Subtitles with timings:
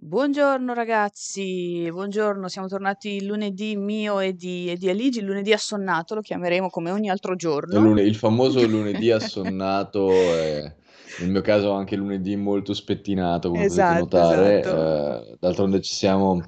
[0.00, 5.52] Buongiorno ragazzi, buongiorno, siamo tornati il lunedì mio e di, e di Aligi, il lunedì
[5.52, 7.34] assonnato, lo chiameremo come ogni altro
[7.70, 7.80] Il, giorno.
[7.80, 10.74] lune- il famoso lunedì assonnato, e
[11.16, 14.62] nel mio caso anche lunedì molto spettinato, come potete Esatto, notare.
[14.62, 14.86] esatto.
[15.32, 16.40] Eh, d'altronde ci siamo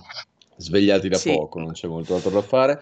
[0.57, 2.81] svegliati da Sì, poco, non c'è molto altro da fare.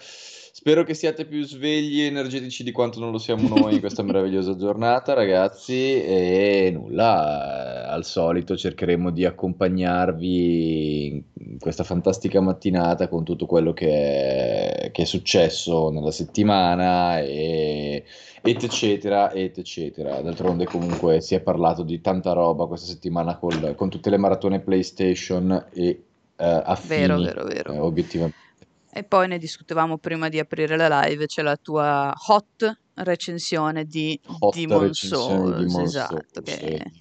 [0.58, 4.02] Spero che siate più svegli e energetici di quanto non lo siamo noi in questa
[4.02, 6.02] meravigliosa giornata, ragazzi.
[6.02, 13.72] E nulla, eh, al solito cercheremo di accompagnarvi in questa fantastica mattinata con tutto quello
[13.72, 18.02] che è, che è successo nella settimana e
[18.42, 20.20] et cetera, et cetera.
[20.20, 24.58] D'altronde comunque si è parlato di tanta roba questa settimana col- con tutte le maratone
[24.58, 26.02] PlayStation e
[26.34, 27.72] vero, affini, vero, vero.
[27.74, 28.46] eh, obiettivamente.
[28.90, 34.18] E poi ne discutevamo prima di aprire la live, c'è la tua hot recensione di
[34.40, 36.92] Hot Demon Souls, esatto, che eh,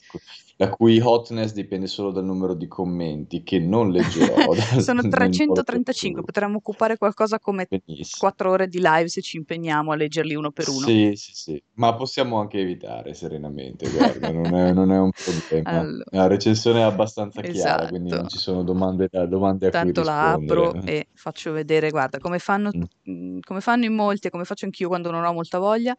[0.60, 4.36] la cui hotness dipende solo dal numero di commenti che non leggerò
[4.82, 8.06] sono nel modo 335, più potremmo occupare qualcosa come benissimo.
[8.18, 10.80] 4 ore di live se ci impegniamo a leggerli uno per uno.
[10.80, 15.80] Sì, sì, sì, ma possiamo anche evitare serenamente, guarda, non è, non è un problema.
[15.80, 18.34] Allora, La recensione è abbastanza chiara, quindi non esatto.
[18.34, 22.72] ci sono domande, domande a cui Tanto la apro e faccio vedere, guarda, come fanno,
[22.76, 22.82] Mm.
[23.12, 25.94] mm, come fanno in molti e come faccio anch'io quando non ho molta voglia,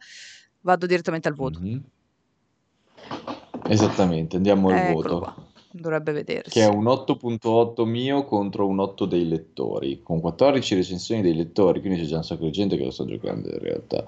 [0.61, 1.59] vado direttamente al voto.
[1.61, 1.81] Mhm.
[3.67, 5.35] Esattamente, andiamo al Eccolo voto, qua,
[5.71, 6.59] dovrebbe che è vedersi.
[6.65, 12.05] un 8.8 mio contro un 8 dei lettori, con 14 recensioni dei lettori, quindi c'è
[12.07, 14.05] già un sacco di gente che lo sta giocando in realtà.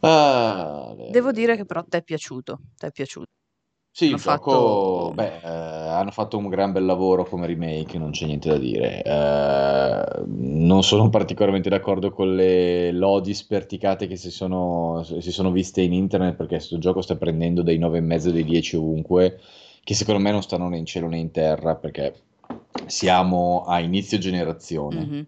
[0.00, 3.26] Ah, Devo dire che però te è piaciuto, ti è piaciuto.
[3.96, 5.12] Sì, Hanno fatto...
[5.14, 9.02] beh, eh, hanno fatto un gran bel lavoro come remake, non c'è niente da dire.
[9.04, 15.80] Eh, non sono particolarmente d'accordo con le lodi sperticate che si sono, si sono viste
[15.80, 19.38] in internet perché questo gioco sta prendendo dei 9,5 dei 10 ovunque,
[19.84, 22.14] che secondo me non stanno né in cielo né in terra perché
[22.86, 25.26] siamo a inizio generazione Mhm.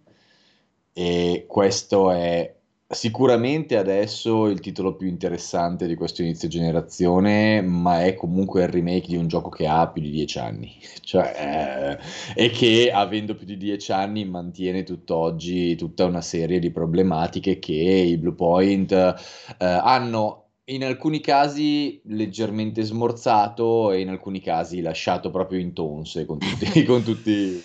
[0.92, 2.52] e questo è
[2.88, 9.08] sicuramente adesso il titolo più interessante di questo inizio generazione, ma è comunque il remake
[9.08, 11.98] di un gioco che ha più di dieci anni, cioè,
[12.34, 17.58] eh, e che avendo più di dieci anni mantiene tutt'oggi tutta una serie di problematiche
[17.58, 19.14] che i Blue Point eh,
[19.58, 26.38] hanno in alcuni casi leggermente smorzato e in alcuni casi lasciato proprio in tonse con
[26.38, 27.62] tutti, con tutti,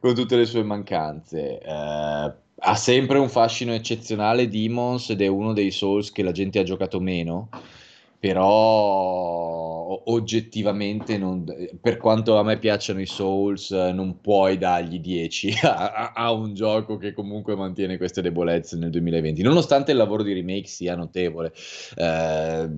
[0.00, 1.58] con tutte le sue mancanze.
[1.58, 2.34] Eh,
[2.64, 6.62] ha sempre un fascino eccezionale Demons ed è uno dei Souls che la gente ha
[6.62, 7.48] giocato meno,
[8.18, 11.44] però oggettivamente, non-
[11.80, 16.54] per quanto a me piacciono i Souls, non puoi dargli 10 a, a- a un
[16.54, 21.52] gioco che comunque mantiene queste debolezze nel 2020, nonostante il lavoro di remake sia notevole.
[21.96, 22.68] Eh,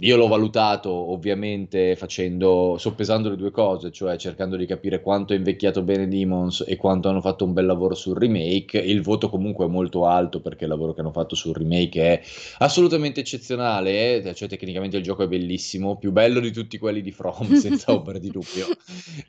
[0.00, 5.36] io l'ho valutato ovviamente facendo, soppesando le due cose, cioè cercando di capire quanto è
[5.36, 8.78] invecchiato bene Demons e quanto hanno fatto un bel lavoro sul remake.
[8.78, 12.22] Il voto comunque è molto alto perché il lavoro che hanno fatto sul remake è
[12.58, 17.10] assolutamente eccezionale, eh, cioè tecnicamente il gioco è bellissimo, più bello di tutti quelli di
[17.12, 18.66] From, senza ombra di dubbio.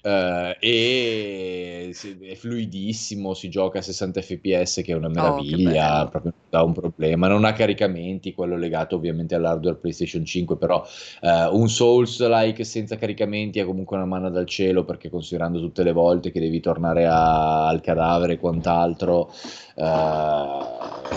[0.01, 1.89] Eh, e
[2.21, 6.09] è fluidissimo, si gioca a 60 fps che è una Oh, meraviglia, bello.
[6.09, 10.83] proprio dà un problema, non ha caricamenti, quello legato ovviamente all'hardware PlayStation 5, però
[11.21, 15.91] eh, un Souls-like senza caricamenti è comunque una manna dal cielo perché considerando tutte le
[15.91, 19.31] volte che devi tornare a- al cadavere e quant'altro,
[19.75, 19.83] eh,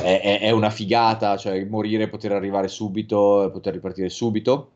[0.03, 4.71] è, è- è una figata, cioè morire, poter arrivare subito, poter ripartire subito.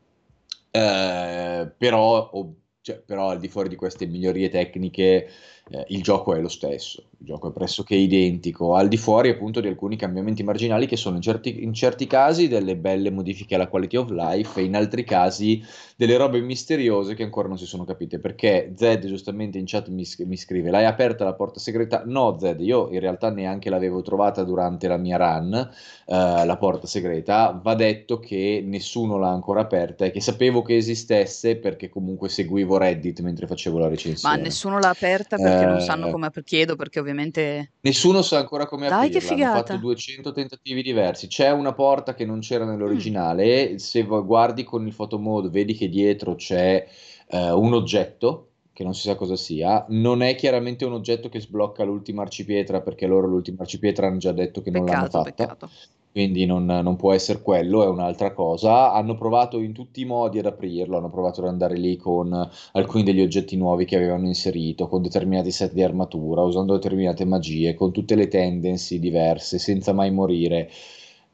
[0.71, 5.27] Eh, però, o- cioè, però al di fuori di queste migliorie tecniche,
[5.69, 9.59] eh, il gioco è lo stesso, il gioco è pressoché identico, al di fuori appunto
[9.59, 13.67] di alcuni cambiamenti marginali che sono in certi, in certi casi delle belle modifiche alla
[13.67, 15.61] quality of life e in altri casi
[15.95, 18.19] delle robe misteriose che ancora non si sono capite.
[18.19, 22.03] Perché Zed giustamente in chat mi, mi scrive: L'hai aperta la porta segreta?
[22.05, 26.87] No, Zed, io in realtà neanche l'avevo trovata durante la mia run, eh, la porta
[26.87, 27.59] segreta.
[27.61, 32.77] Va detto che nessuno l'ha ancora aperta e che sapevo che esistesse perché comunque seguivo
[32.77, 34.41] Reddit mentre facevo la Ma recensione.
[34.41, 37.73] nessuno l'ha aperta perché non sanno Eh, come ap- chiedo, perché ovviamente...
[37.81, 39.77] Nessuno sa ancora come Dai, che aprirla, hanno fatto figata!
[39.77, 41.27] 200 tentativi diversi.
[41.27, 42.69] C'è una porta che non c'era Mm.
[42.69, 43.79] nell'originale.
[43.79, 46.85] Se va- guardi con il photo mode, vedi che dietro c'è
[47.29, 49.85] eh, un oggetto che non si sa cosa sia.
[49.89, 54.31] Non è chiaramente un oggetto che sblocca l'ultima arcipietra, perché loro l'ultima arcipietra hanno già
[54.33, 55.45] detto che non l'hanno Peccato, fatta.
[55.45, 55.69] peccato.
[56.17, 58.91] Quindi non, non può essere quello, è un'altra cosa.
[58.91, 62.33] Hanno provato in tutti i modi ad aprirlo, hanno provato ad andare lì con
[62.71, 67.75] alcuni degli oggetti nuovi che avevano inserito, con determinati set di armatura, usando determinate magie,
[67.75, 70.71] con tutte le tendency diverse, senza mai morire.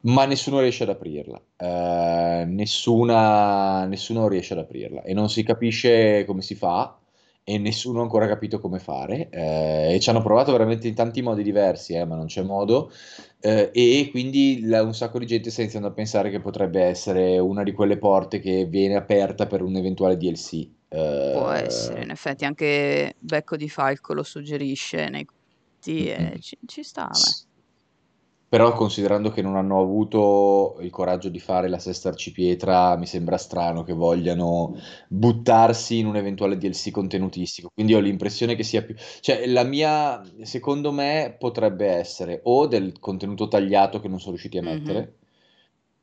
[0.02, 6.24] Ma nessuno riesce ad aprirla, Eh, nessuna, nessuno riesce ad aprirla e non si capisce
[6.26, 6.98] come si fa.
[7.44, 11.20] E nessuno ha ancora capito come fare eh, e ci hanno provato veramente in tanti
[11.20, 12.90] modi diversi, eh, ma non c'è modo
[13.38, 17.38] eh, e quindi la, un sacco di gente sta iniziando a pensare che potrebbe essere
[17.38, 20.66] una di quelle porte che viene aperta per un eventuale DLC.
[20.88, 26.82] Può essere, in effetti anche Becco di Falco lo suggerisce nei commenti e ci, ci
[26.82, 27.53] sta me.
[28.54, 33.36] Però considerando che non hanno avuto il coraggio di fare la sesta arcipietra, mi sembra
[33.36, 34.76] strano che vogliano
[35.08, 37.72] buttarsi in un eventuale DLC contenutistico.
[37.74, 38.94] Quindi ho l'impressione che sia più...
[39.18, 44.58] Cioè, la mia, secondo me, potrebbe essere o del contenuto tagliato che non sono riusciti
[44.58, 45.12] a mettere, mm-hmm.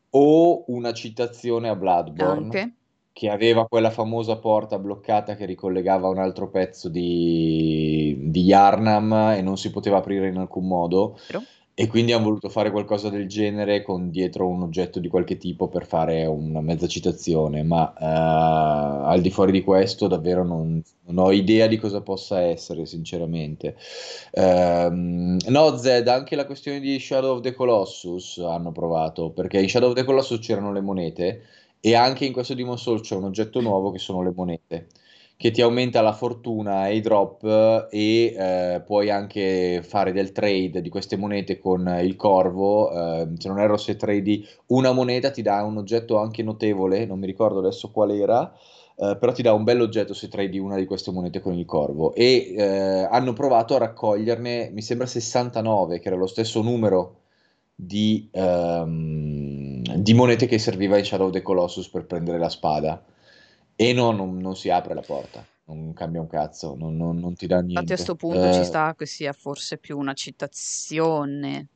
[0.09, 2.43] o una citazione a Bloodborne.
[2.43, 2.73] Anche
[3.13, 9.41] che aveva quella famosa porta bloccata che ricollegava un altro pezzo di, di Yarnam e
[9.41, 11.17] non si poteva aprire in alcun modo.
[11.27, 11.41] Però?
[11.73, 15.69] E quindi hanno voluto fare qualcosa del genere con dietro un oggetto di qualche tipo
[15.69, 21.17] per fare una mezza citazione, ma uh, al di fuori di questo davvero non, non,
[21.17, 23.77] ho idea di cosa possa essere, sinceramente.
[24.31, 29.69] Uh, no, Zed, anche la questione di Shadow of the Colossus hanno provato, perché in
[29.69, 31.43] Shadow of the Colossus c'erano le monete
[31.79, 34.87] e anche in questo Demon Soul c'è un oggetto nuovo che sono le monete
[35.41, 40.83] che ti aumenta la fortuna e i drop e eh, puoi anche fare del trade
[40.83, 42.91] di queste monete con il corvo.
[42.91, 47.17] Eh, se non erro, se tradi una moneta ti dà un oggetto anche notevole, non
[47.17, 48.53] mi ricordo adesso qual era.
[48.93, 52.13] Uh, però ti dà un bell'oggetto se tradi una di queste monete con il corvo
[52.13, 57.21] e uh, hanno provato a raccoglierne mi sembra 69 che era lo stesso numero
[57.73, 63.03] di, um, di monete che serviva in Shadow of the Colossus per prendere la spada
[63.81, 67.33] e no, non, non si apre la porta, non cambia un cazzo, non, non, non
[67.33, 67.71] ti dà niente.
[67.73, 71.67] Infatti a questo punto eh, ci sta che sia forse più una citazione,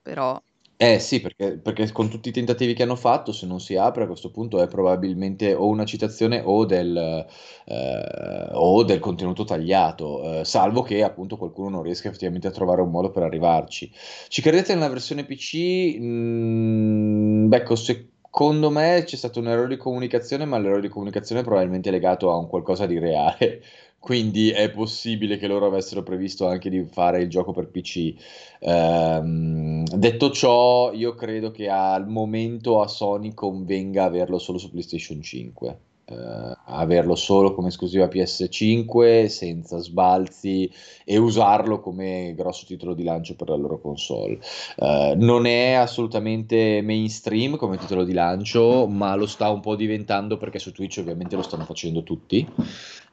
[0.00, 0.40] però...
[0.78, 4.04] Eh sì, perché, perché, con tutti i tentativi che hanno fatto, se non si apre
[4.04, 7.26] a questo punto è probabilmente o una citazione o del,
[7.66, 12.80] eh, o del contenuto tagliato, eh, salvo che appunto qualcuno non riesca effettivamente a trovare
[12.80, 13.92] un modo per arrivarci.
[14.28, 15.98] Ci credete nella versione PC?
[15.98, 21.40] Mm, becco, se Secondo me c'è stato un errore di comunicazione, ma l'errore di comunicazione
[21.40, 23.62] è probabilmente legato a un qualcosa di reale.
[23.98, 28.14] Quindi è possibile che loro avessero previsto anche di fare il gioco per PC.
[28.60, 35.20] Ehm, detto ciò, io credo che al momento a Sony convenga averlo solo su PlayStation
[35.20, 35.78] 5
[36.10, 40.70] eh, averlo solo come esclusiva PS5 senza sbalzi
[41.04, 44.40] e usarlo come grosso titolo di lancio per la loro console.
[44.76, 50.36] Eh, non è assolutamente mainstream come titolo di lancio, ma lo sta un po' diventando
[50.36, 52.46] perché su Twitch ovviamente lo stanno facendo tutti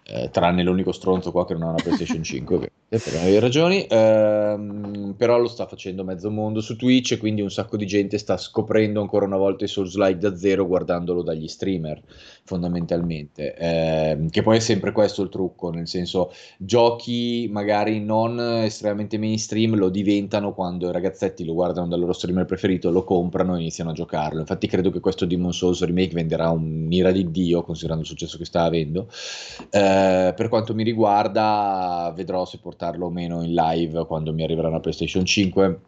[0.08, 5.16] eh, tranne l'unico stronzo qua che non ha una PlayStation 5, per varie ragioni, ehm,
[5.18, 8.38] però lo sta facendo mezzo mondo su Twitch e quindi un sacco di gente sta
[8.38, 12.02] scoprendo ancora una volta i Souls-like da zero guardandolo dagli streamer,
[12.44, 19.18] fondamentalmente, ehm, che poi è sempre questo il trucco, nel senso giochi magari non estremamente
[19.18, 23.60] mainstream lo diventano quando i ragazzetti lo guardano dal loro streamer preferito, lo comprano e
[23.60, 24.40] iniziano a giocarlo.
[24.40, 28.46] Infatti credo che questo Demon Souls remake venderà un'ira di Dio, considerando il successo che
[28.46, 29.10] sta avendo.
[29.70, 34.44] Eh, eh, per quanto mi riguarda, vedrò se portarlo o meno in live quando mi
[34.44, 35.80] arriverà una PlayStation 5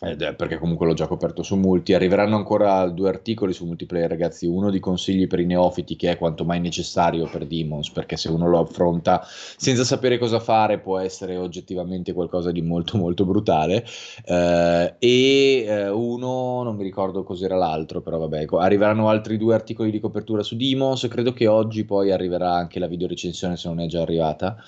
[0.00, 1.92] eh, perché comunque l'ho già coperto su multi.
[1.92, 4.46] Arriveranno ancora due articoli su multiplayer, ragazzi.
[4.46, 8.28] Uno di consigli per i neofiti, che è quanto mai necessario per Demons, perché se
[8.28, 13.84] uno lo affronta senza sapere cosa fare, può essere oggettivamente qualcosa di molto, molto brutale.
[14.24, 19.90] Eh, e eh, uno, non mi ricordo cos'era l'altro, però vabbè, arriveranno altri due articoli
[19.90, 21.08] di copertura su Demons.
[21.10, 24.58] Credo che oggi poi arriverà anche la videorecensione, se non è già arrivata.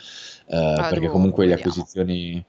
[0.50, 2.44] Ah, perché comunque le acquisizioni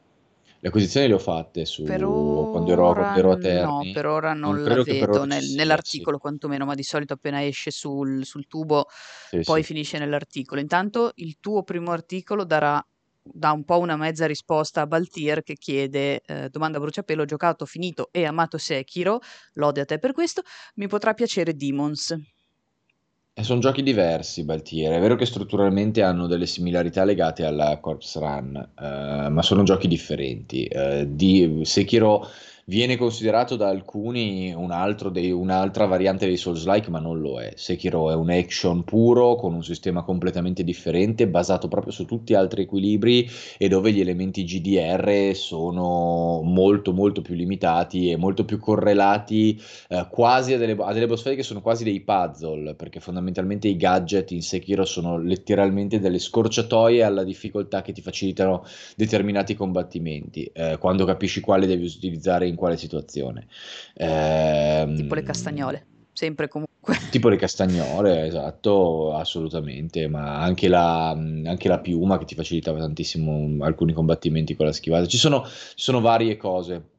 [0.63, 3.87] le acquisizioni le ho fatte su quando ero, quando ero a Terni.
[3.87, 6.21] No, per ora non, non la vedo nel, nell'articolo sì.
[6.21, 8.85] quantomeno, ma di solito appena esce sul, sul tubo
[9.29, 9.67] sì, poi sì.
[9.73, 10.61] finisce nell'articolo.
[10.61, 12.83] Intanto il tuo primo articolo darà
[13.23, 17.65] dà un po' una mezza risposta a Baltier che chiede, eh, domanda a bruciapelo, giocato,
[17.65, 19.19] finito e amato Sekiro,
[19.53, 20.41] lode a te per questo,
[20.75, 22.15] mi potrà piacere Demons.
[23.33, 24.91] E sono giochi diversi, Baltier.
[24.93, 29.87] È vero che strutturalmente hanno delle similarità legate alla Corpse Run, eh, ma sono giochi
[29.87, 30.65] differenti.
[30.65, 32.27] Eh, di Sekiro
[32.71, 34.71] viene considerato da alcuni un
[35.11, 37.51] dei, un'altra variante dei Souls-like, ma non lo è.
[37.55, 42.61] Sekiro è un action puro con un sistema completamente differente, basato proprio su tutti altri
[42.61, 49.61] equilibri e dove gli elementi GDR sono molto molto più limitati e molto più correlati
[49.89, 53.67] eh, quasi a delle, a delle boss fight che sono quasi dei puzzle, perché fondamentalmente
[53.67, 58.63] i gadget in Sekiro sono letteralmente delle scorciatoie alla difficoltà che ti facilitano
[58.95, 63.47] determinati combattimenti, eh, quando capisci quale devi utilizzare in quale situazione.
[63.95, 65.85] Eh, tipo le castagnole.
[66.13, 66.69] sempre comunque.
[67.11, 73.63] Tipo le castagnole, esatto, assolutamente, ma anche la, anche la, piuma che ti facilitava tantissimo
[73.65, 75.07] alcuni combattimenti con la schivata.
[75.07, 76.89] Ci sono, ci sono varie cose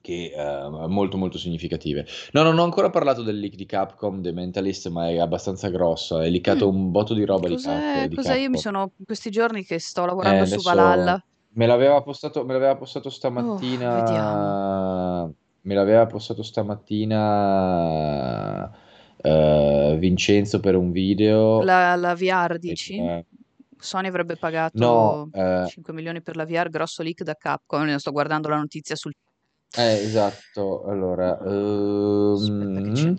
[0.00, 2.06] che uh, molto molto significative.
[2.32, 6.20] No, non ho ancora parlato del leak di Capcom, The Mentalist, ma è abbastanza grosso,
[6.20, 6.74] è leakato mm.
[6.76, 8.36] un botto di roba cos'è, di, cap- di cos'è?
[8.36, 11.22] Io mi sono questi giorni che sto lavorando eh, su Valhalla.
[11.52, 15.24] Me l'aveva postato, me l'aveva postato stamattina.
[15.24, 18.70] Oh, me l'aveva postato stamattina
[19.16, 21.62] uh, Vincenzo per un video.
[21.62, 22.96] La, la VR dici?
[22.96, 23.24] Eh,
[23.76, 27.96] Sony avrebbe pagato no, uh, 5 milioni per la VR, grosso leak da Capcom.
[27.96, 29.12] Sto guardando la notizia sul
[29.76, 30.84] eh, esatto.
[30.84, 33.14] Allora, ehm,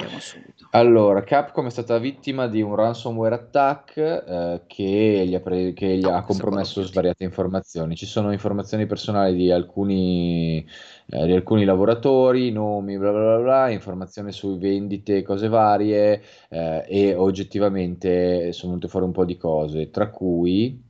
[0.71, 5.97] allora, Capcom è stata vittima di un ransomware attack eh, che gli ha, pre- che
[5.97, 7.95] gli ha compromesso svariate informazioni.
[7.95, 10.65] Ci sono informazioni personali di alcuni,
[11.07, 16.85] eh, di alcuni lavoratori, nomi, bla bla bla, bla, informazioni su vendite, cose varie eh,
[16.87, 20.81] e oggettivamente sono venute fuori un po' di cose, tra cui,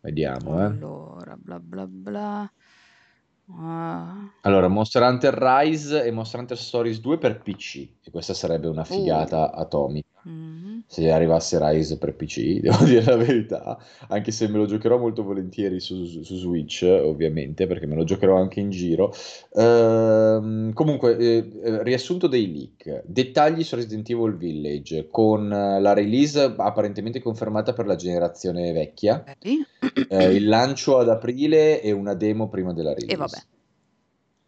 [0.00, 0.64] vediamo, eh.
[0.64, 2.50] Allora, bla bla bla.
[3.52, 4.28] Ah.
[4.42, 8.84] Allora, Monster Hunter Rise e Monster Hunter Stories 2 per PC, e questa sarebbe una
[8.84, 9.60] figata uh.
[9.60, 10.08] atomica.
[10.28, 10.65] Mm-hmm.
[10.88, 13.78] Se arrivasse Rise per PC, devo dire la verità,
[14.08, 18.36] anche se me lo giocherò molto volentieri su, su Switch, ovviamente, perché me lo giocherò
[18.36, 19.12] anche in giro.
[19.54, 26.54] Ehm, comunque, eh, eh riassunto dei leak, dettagli su Resident Evil Village, con la release
[26.56, 32.72] apparentemente confermata per la generazione vecchia, eh, il lancio ad aprile e una demo prima
[32.72, 33.12] della release.
[33.12, 33.38] E vabbè.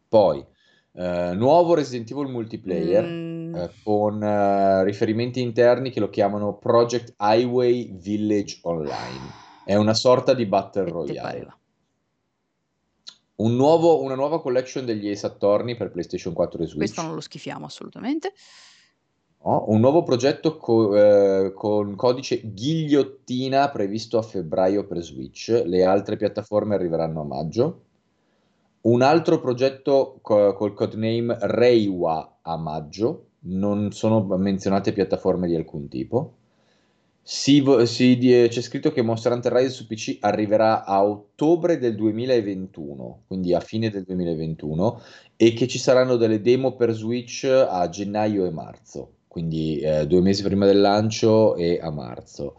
[0.08, 0.44] Poi,
[0.92, 3.04] eh, nuovo Resident Evil multiplayer.
[3.04, 9.46] Mm eh, con eh, riferimenti interni che lo chiamano Project Highway Village Online.
[9.64, 11.56] È una sorta di Battle Royale.
[13.36, 16.78] Un nuovo, una nuova collection degli Ace Attorney per PlayStation 4 e Switch.
[16.78, 18.32] Questo non lo schifiamo assolutamente.
[19.44, 25.62] No, un nuovo progetto co- eh, con codice ghigliottina previsto a febbraio per Switch.
[25.64, 27.82] Le altre piattaforme arriveranno a maggio.
[28.80, 35.88] Un altro progetto co- col codename Reiwa a maggio non sono menzionate piattaforme di alcun
[35.88, 36.34] tipo.
[37.22, 43.24] Si, si, c'è scritto che Monster Hunter Rise su PC arriverà a ottobre del 2021,
[43.26, 45.02] quindi a fine del 2021,
[45.36, 50.22] e che ci saranno delle demo per Switch a gennaio e marzo, quindi eh, due
[50.22, 52.56] mesi prima del lancio e a marzo.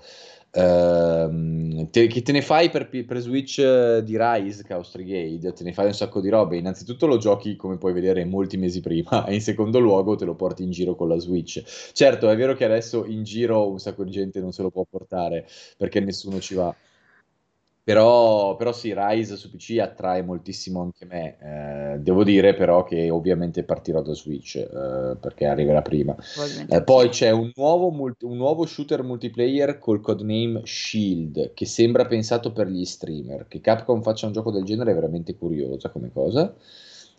[0.52, 5.54] Uh, te, che te ne fai per, per Switch uh, di Rise, Chaos Brigade?
[5.54, 6.58] Te ne fai un sacco di robe.
[6.58, 10.36] Innanzitutto lo giochi, come puoi vedere, molti mesi prima, e in secondo luogo te lo
[10.36, 11.62] porti in giro con la Switch.
[11.94, 14.86] Certo, è vero che adesso in giro un sacco di gente non se lo può
[14.90, 16.76] portare perché nessuno ci va.
[17.90, 21.38] Però, però sì, Rise su PC attrae moltissimo anche me.
[21.42, 26.16] Eh, devo dire però che ovviamente partirò da Switch eh, perché arriverà prima.
[26.70, 32.06] Eh, poi c'è un nuovo, multi- un nuovo, shooter multiplayer col codename Shield che sembra
[32.06, 33.48] pensato per gli streamer.
[33.48, 36.54] Che Capcom faccia un gioco del genere è veramente curiosa come cosa.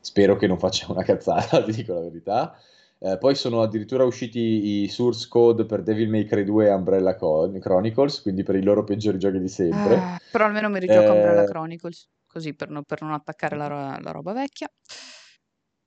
[0.01, 2.57] Spero che non faccia una cazzata, ti dico la verità.
[3.03, 7.17] Eh, poi sono addirittura usciti i source code per Devil May Cry 2 e Umbrella
[7.17, 9.95] Chronicles, quindi per i loro peggiori giochi di sempre.
[9.97, 13.99] Ah, però almeno mi rigioco eh, Umbrella Chronicles, così per, no, per non attaccare la,
[14.03, 14.71] la, roba vecchia.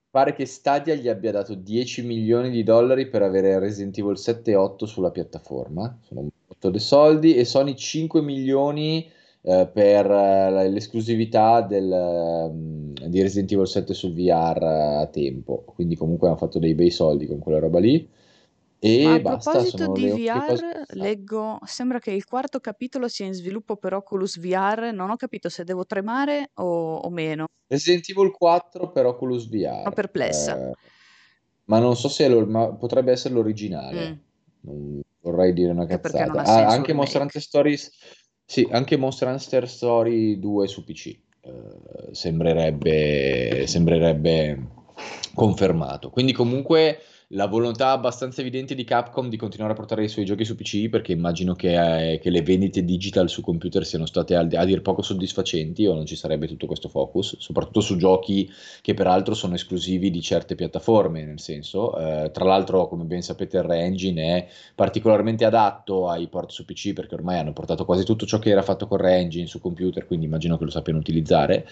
[0.10, 4.50] Pare che Stadia gli abbia dato 10 milioni di dollari per avere Resident Evil 7
[4.50, 9.08] e 8 sulla piattaforma, sono un botto di soldi, e Sony 5 milioni
[9.46, 15.64] eh, per eh, l'esclusività del, um, di Resident Evil 7 sul VR eh, a tempo.
[15.66, 18.10] Quindi comunque hanno fatto dei bei soldi con quella roba lì.
[18.80, 23.34] E Ma a basta, proposito di VR, leggo, sembra che il quarto capitolo sia in
[23.34, 24.92] sviluppo per Oculus VR.
[24.94, 27.48] Non ho capito se devo tremare o, o meno.
[27.68, 29.80] Resident Evil 4 per Oculus VR.
[29.84, 30.70] Sono perplessa.
[30.70, 30.74] Eh,
[31.66, 34.10] ma non so se lo, ma potrebbe essere l'originale.
[34.10, 34.16] Mm.
[34.62, 36.44] Non vorrei dire una cazzata.
[36.44, 37.92] Ah, anche Monster Hunter Stories
[38.46, 41.08] sì, anche Monster Hunter Story 2 su PC
[41.42, 44.68] eh, sembrerebbe, sembrerebbe
[45.34, 46.10] confermato.
[46.10, 47.00] Quindi comunque
[47.34, 50.90] la volontà abbastanza evidente di Capcom di continuare a portare i suoi giochi su PC
[50.90, 54.82] perché immagino che, eh, che le vendite digital su computer siano state a, a, dir
[54.82, 58.50] poco soddisfacenti o non ci sarebbe tutto questo focus, soprattutto su giochi
[58.82, 63.58] che peraltro sono esclusivi di certe piattaforme, nel senso, eh, tra l'altro come ben sapete
[63.58, 68.26] il Re-Engine è particolarmente adatto ai port su PC perché ormai hanno portato quasi tutto
[68.26, 71.68] ciò che era fatto con Re-Engine su computer, quindi immagino che lo sappiano utilizzare.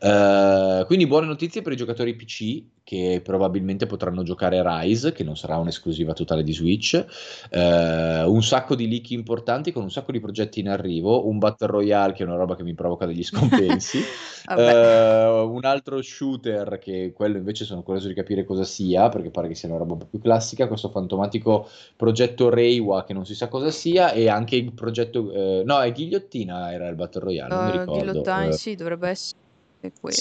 [0.00, 5.36] Eh, quindi buone notizie per i giocatori PC che probabilmente potranno giocare Rise, che non
[5.36, 6.94] sarà un'esclusiva totale di Switch,
[7.48, 11.68] eh, un sacco di leak importanti con un sacco di progetti in arrivo, un Battle
[11.68, 14.00] Royale che è una roba che mi provoca degli scompensi,
[14.58, 19.46] eh, un altro shooter che quello invece sono curioso di capire cosa sia, perché pare
[19.46, 23.36] che sia una roba un po' più classica, questo fantomatico progetto Reiwa che non si
[23.36, 25.30] sa cosa sia e anche il progetto...
[25.30, 28.04] Eh, no, è Ghigliottina era il Battle Royale, non uh, mi ricordo.
[28.04, 29.38] Ghigliottine, uh, sì, dovrebbe essere
[29.80, 30.14] è quello,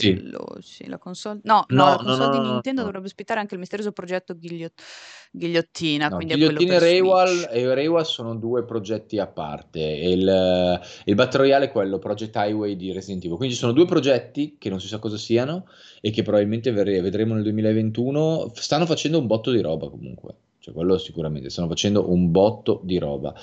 [0.59, 0.83] sì.
[0.83, 0.87] sì.
[0.87, 1.39] la console...
[1.43, 4.35] No, no, no la console no, no, di Nintendo dovrebbe ospitare anche il misterioso progetto
[4.37, 4.81] Ghigliot...
[5.31, 9.79] Ghigliottina, Ghigliottina e Raywall, e Raywall sono due progetti a parte.
[9.79, 13.37] Il, il Battle Royale è quello, Project Highway di Resident Evil.
[13.37, 15.67] Quindi sono due progetti che non si sa cosa siano
[16.01, 18.51] e che probabilmente vedremo nel 2021.
[18.55, 22.97] Stanno facendo un botto di roba comunque cioè quello sicuramente, stanno facendo un botto di
[22.97, 23.33] roba.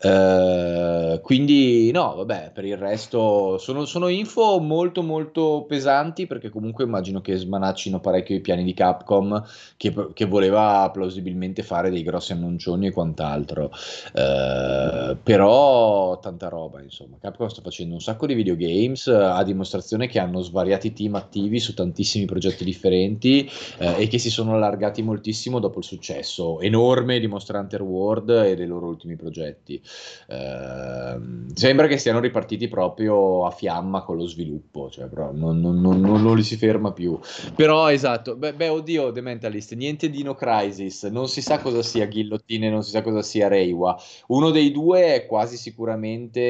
[0.00, 6.82] Eh, quindi no, vabbè, per il resto sono, sono, info molto molto pesanti perché comunque
[6.84, 9.40] immagino che smanaccino parecchio i piani di Capcom
[9.76, 13.70] che, che voleva plausibilmente fare dei grossi annuncioni e quant'altro.
[14.12, 17.18] Eh, però tanta roba, insomma.
[17.20, 21.72] Capcom sta facendo un sacco di videogames a dimostrazione che hanno svariati team attivi su
[21.72, 27.26] tantissimi progetti differenti eh, e che si sono allargati moltissimo dopo il successo enorme di
[27.26, 29.80] Monster World e dei loro ultimi progetti.
[30.28, 31.18] Eh,
[31.54, 36.34] sembra che siano ripartiti proprio a fiamma con lo sviluppo, cioè non, non, non, non,
[36.34, 37.18] li si ferma più.
[37.54, 42.06] Però esatto, beh, beh, oddio, The Mentalist, niente Dino Crisis, non si sa cosa sia
[42.06, 43.96] Ghigliottine, non si sa cosa sia Reiwa.
[44.28, 46.40] Uno dei due è quasi sicuramente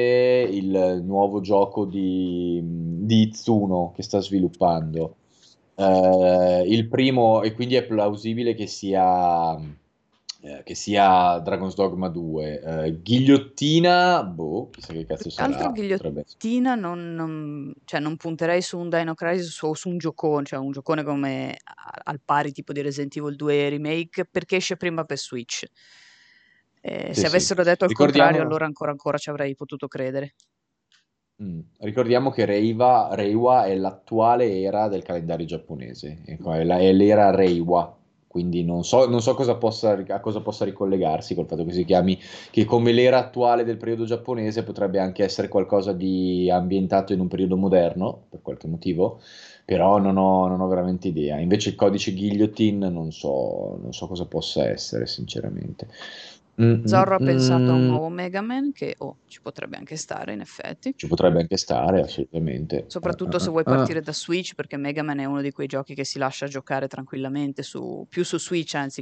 [0.49, 5.15] il nuovo gioco di, di Itsuno che sta sviluppando.
[5.75, 9.59] Uh, il primo, e quindi è plausibile che sia
[10.45, 15.51] eh, che sia Dragon's Dogma 2, eh, Ghigliottina, boh, chissà che cazzo sarà.
[15.51, 20.45] Altro Ghigliottina non, non, cioè non punterei su un Dino Crisis o su un giocone,
[20.45, 21.57] cioè un giocone come
[22.03, 25.65] al pari tipo di Resident Evil 2 Remake, perché esce prima per Switch.
[26.79, 27.69] Eh, sì, se avessero sì.
[27.69, 28.27] detto il Ricordiamo...
[28.27, 30.35] contrario, allora ancora ancora ci avrei potuto credere.
[31.41, 31.59] Mm.
[31.79, 36.37] Ricordiamo che Reiwa, Reiwa, è l'attuale era del calendario giapponese, è
[36.93, 37.97] l'era Reiwa,
[38.35, 41.85] quindi non so, non so cosa possa, a cosa possa ricollegarsi col fatto che si
[41.85, 42.19] chiami,
[42.51, 47.29] che come l'era attuale del periodo giapponese potrebbe anche essere qualcosa di ambientato in un
[47.29, 49.21] periodo moderno, per qualche motivo,
[49.63, 51.39] però non ho, non ho veramente idea.
[51.39, 55.87] Invece il codice guillotine non so, non so cosa possa essere, sinceramente.
[56.61, 60.33] Mm, Zorro ha pensato a un nuovo Mega Man che oh, ci potrebbe anche stare,
[60.33, 60.93] in effetti.
[60.95, 62.85] Ci potrebbe anche stare, assolutamente.
[62.87, 63.75] Soprattutto se vuoi ah.
[63.75, 66.87] partire da Switch, perché Mega Man è uno di quei giochi che si lascia giocare
[66.87, 69.01] tranquillamente su, più su Switch, anzi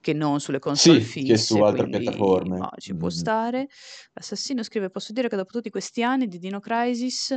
[0.00, 2.58] che non sulle console sì, fisse, che su altre piattaforme.
[2.58, 3.68] No, ci può stare.
[4.12, 7.30] L'assassino scrive: Posso dire che dopo tutti questi anni di Dino Crisis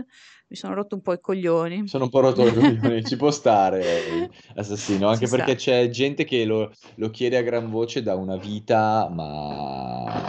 [0.47, 1.87] mi sono rotto un po' i coglioni.
[1.87, 5.71] Sono un po' rotto i coglioni, ci può stare assassino, anche ci perché sta.
[5.71, 10.21] c'è gente che lo, lo chiede a gran voce da una vita, ma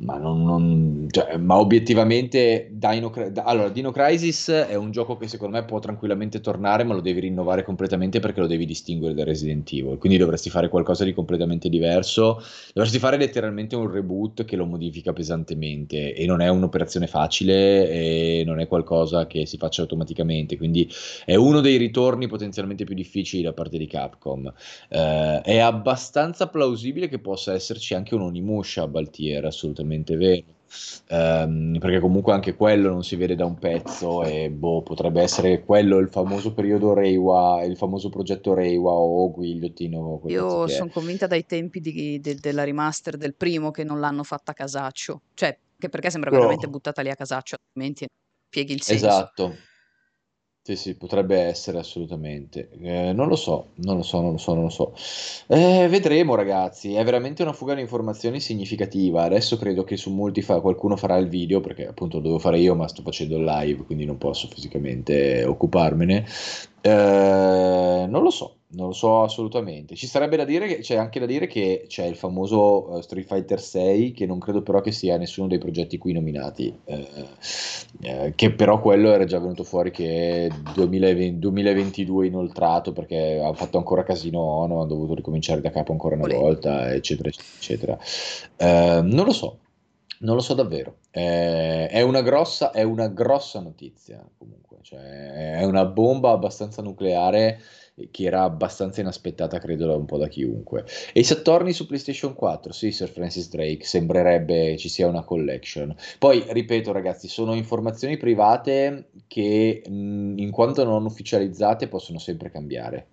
[0.00, 5.56] ma, non, non, cioè, ma obiettivamente Dino, allora, Dino Crisis è un gioco che secondo
[5.56, 9.68] me può tranquillamente tornare, ma lo devi rinnovare completamente perché lo devi distinguere da Resident
[9.72, 9.98] Evil.
[9.98, 12.40] Quindi dovresti fare qualcosa di completamente diverso.
[12.72, 18.42] Dovresti fare letteralmente un reboot che lo modifica pesantemente e non è un'operazione facile e
[18.46, 20.56] non è qualcosa che si faccia automaticamente.
[20.56, 20.88] Quindi
[21.24, 24.52] è uno dei ritorni potenzialmente più difficili da parte di Capcom.
[24.88, 30.56] Eh, è abbastanza plausibile che possa esserci anche un Onimusha a Baltier, assolutamente assolutamente vero.
[31.08, 35.64] Um, perché comunque anche quello non si vede da un pezzo e boh, potrebbe essere
[35.64, 40.20] quello il famoso periodo Reiwa, il famoso progetto Reiwa o Guigliottino.
[40.26, 44.50] Io sono convinta dai tempi di, de, della remaster del primo che non l'hanno fatta
[44.50, 48.06] a casaccio, cioè che perché sembra veramente buttata lì a casaccio, altrimenti
[48.50, 49.06] pieghi il senso.
[49.06, 49.56] Esatto.
[50.68, 52.68] Sì, sì, potrebbe essere assolutamente.
[52.82, 54.92] Eh, non lo so, non lo so, non lo so, non lo so.
[55.46, 56.92] Eh, vedremo, ragazzi.
[56.92, 59.22] È veramente una fuga di informazioni significativa.
[59.22, 62.58] Adesso credo che su molti fa- qualcuno farà il video, perché appunto lo devo fare
[62.58, 66.26] io, ma sto facendo live, quindi non posso fisicamente occuparmene.
[66.88, 69.94] Eh, non lo so, non lo so assolutamente.
[69.94, 73.26] Ci sarebbe da dire che c'è anche da dire che c'è il famoso uh, Street
[73.26, 77.08] Fighter 6, che non credo però che sia nessuno dei progetti qui nominati, eh,
[78.00, 83.52] eh, che però quello era già venuto fuori che è 2020, 2022 inoltrato perché ha
[83.52, 87.98] fatto ancora casino Ono, ha dovuto ricominciare da capo ancora una volta, eccetera, eccetera.
[88.56, 89.58] Eh, non lo so.
[90.20, 95.64] Non lo so davvero, eh, è, una grossa, è una grossa notizia comunque, cioè, è
[95.64, 97.60] una bomba abbastanza nucleare
[98.10, 100.84] che era abbastanza inaspettata, credo, un po' da chiunque.
[101.12, 105.94] E i Saturni su PlayStation 4, sì, Sir Francis Drake, sembrerebbe ci sia una collection.
[106.18, 113.06] Poi, ripeto, ragazzi, sono informazioni private che, mh, in quanto non ufficializzate, possono sempre cambiare.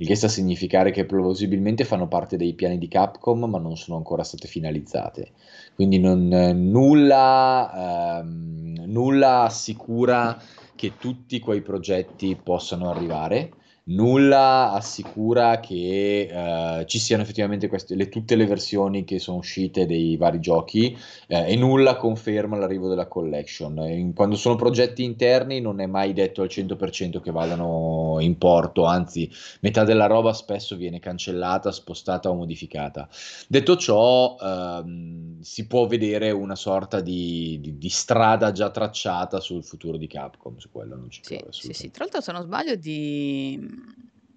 [0.00, 3.76] Il che sta a significare che plausibilmente fanno parte dei piani di Capcom, ma non
[3.76, 5.32] sono ancora state finalizzate.
[5.74, 10.40] Quindi non, nulla, ehm, nulla assicura
[10.76, 13.52] che tutti quei progetti possano arrivare
[13.88, 19.86] nulla assicura che uh, ci siano effettivamente queste, le, tutte le versioni che sono uscite
[19.86, 20.96] dei vari giochi
[21.26, 23.78] eh, e nulla conferma l'arrivo della collection.
[23.88, 28.84] In, quando sono progetti interni non è mai detto al 100% che vadano in porto,
[28.84, 33.08] anzi metà della roba spesso viene cancellata, spostata o modificata.
[33.46, 39.64] Detto ciò, ehm, si può vedere una sorta di, di, di, strada già tracciata sul
[39.64, 42.74] futuro di Capcom, su quello non ci sì, sì, sì, tra l'altro se non sbaglio
[42.74, 43.77] di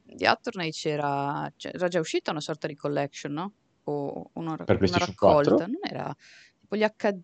[0.04, 3.54] di Attorney c'era, c'era già uscita una sorta di collection, no?
[3.84, 5.68] O una, per una raccolta, 4?
[5.68, 6.16] non era
[6.60, 7.22] tipo gli HD.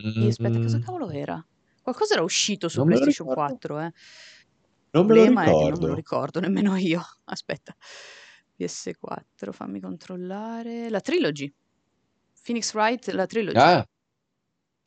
[0.00, 1.44] Mm, Aspetta, cosa cavolo era?
[1.82, 3.92] Qualcosa era uscito su PlayStation 4, eh.
[4.90, 7.02] Non me non me lo ricordo nemmeno io.
[7.24, 7.74] Aspetta.
[8.58, 10.88] PS4, fammi controllare.
[10.90, 11.52] La Trilogy.
[12.42, 13.58] Phoenix Wright, la Trilogy.
[13.58, 13.86] Ah,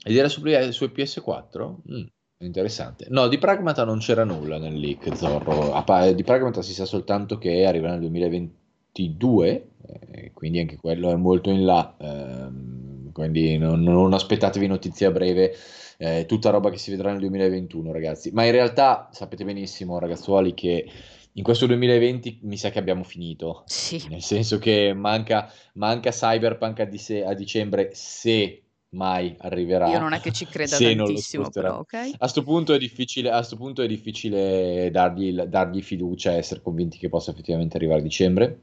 [0.03, 1.75] ed era su, su PS4?
[1.91, 2.05] Mm.
[2.45, 3.05] Interessante.
[3.09, 5.73] No, di Pragmata non c'era nulla nel leak Zorro.
[6.13, 11.49] di Pragmata si sa soltanto che arriva nel 2022, eh, quindi anche quello è molto
[11.49, 11.95] in là.
[11.99, 15.55] Ehm, quindi non, non, aspettatevi notizie a breve.
[15.97, 18.31] Eh, tutta roba che si vedrà nel 2021, ragazzi.
[18.31, 20.89] Ma in realtà sapete benissimo, ragazzuoli, che
[21.33, 23.63] in questo 2020 mi sa che abbiamo finito.
[23.67, 24.03] Sì.
[24.09, 28.60] Nel senso che manca, manca Cyberpunk a, di- a dicembre se
[28.91, 29.89] mai arriverà.
[29.89, 31.93] Io non è che ci creda tantissimo, però, ok?
[32.13, 36.61] A questo punto è difficile, a sto punto è difficile dargli, dargli fiducia e essere
[36.61, 38.61] convinti che possa effettivamente arrivare a dicembre.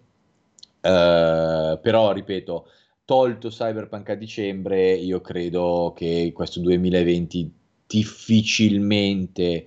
[0.80, 2.66] Uh, però, ripeto,
[3.04, 7.54] tolto Cyberpunk a dicembre, io credo che questo 2020
[7.86, 9.66] difficilmente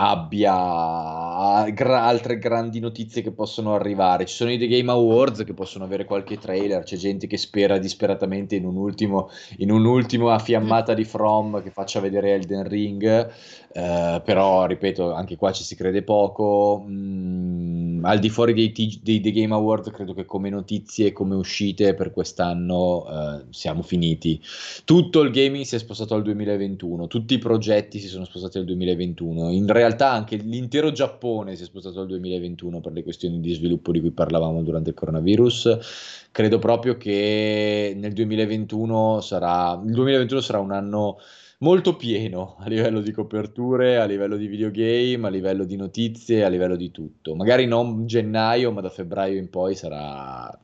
[0.00, 4.26] abbia gra- altre grandi notizie che possono arrivare.
[4.26, 7.78] Ci sono i The Game Awards che possono avere qualche trailer, c'è gente che spera
[7.78, 13.30] disperatamente in, un ultimo, in un'ultima fiammata di From che faccia vedere Elden Ring,
[13.72, 16.84] eh, però ripeto, anche qua ci si crede poco.
[16.86, 21.34] Mm, al di fuori dei, t- dei, The Game Awards credo che come notizie, come
[21.34, 24.40] uscite per quest'anno eh, siamo finiti.
[24.84, 28.64] Tutto il gaming si è spostato al 2021, tutti i progetti si sono spostati al
[28.64, 29.50] 2021.
[29.50, 33.52] In realtà realtà anche l'intero Giappone si è spostato al 2021 per le questioni di
[33.52, 36.28] sviluppo di cui parlavamo durante il coronavirus.
[36.30, 41.18] Credo proprio che nel 2021 sarà, il 2021 sarà un anno
[41.58, 46.48] molto pieno a livello di coperture, a livello di videogame, a livello di notizie, a
[46.48, 47.34] livello di tutto.
[47.34, 50.56] Magari non gennaio, ma da febbraio in poi sarà,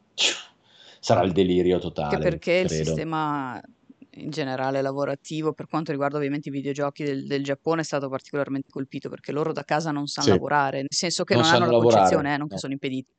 [1.01, 2.15] sarà il delirio totale.
[2.15, 2.75] Anche perché credo.
[2.75, 3.61] il sistema
[4.17, 8.71] in generale lavorativo, per quanto riguarda ovviamente i videogiochi del, del Giappone, è stato particolarmente
[8.71, 10.33] colpito perché loro da casa non sanno sì.
[10.33, 11.95] lavorare, nel senso che non, non hanno la lavorare.
[11.95, 12.55] concezione, eh, non no.
[12.55, 13.13] che sono impediti.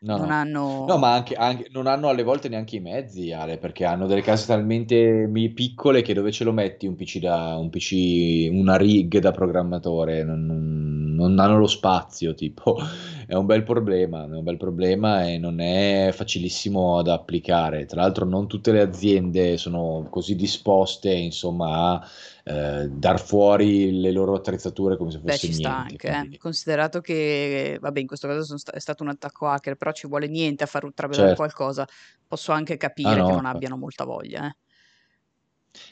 [0.00, 0.34] No, non no.
[0.34, 0.84] hanno...
[0.86, 4.20] No, ma anche, anche, non hanno alle volte neanche i mezzi, Ale, perché hanno delle
[4.20, 9.18] case talmente piccole che dove ce lo metti un PC, da, un PC una rig
[9.18, 10.24] da programmatore?
[10.24, 10.91] Non, non,
[11.28, 12.76] non, hanno lo spazio, tipo.
[13.32, 17.86] È un bel problema, è un bel problema e non è facilissimo da applicare.
[17.86, 22.06] Tra l'altro non tutte le aziende sono così disposte, insomma, a
[22.44, 26.08] eh, dar fuori le loro attrezzature come se fosse Beh, ci sta niente.
[26.08, 26.38] anche, eh.
[26.38, 30.26] Considerato che, vabbè, in questo caso sta- è stato un attacco hacker, però ci vuole
[30.26, 31.42] niente a far travelare certo.
[31.42, 31.86] qualcosa,
[32.26, 34.56] posso anche capire ah, no, che non abbiano molta voglia, eh.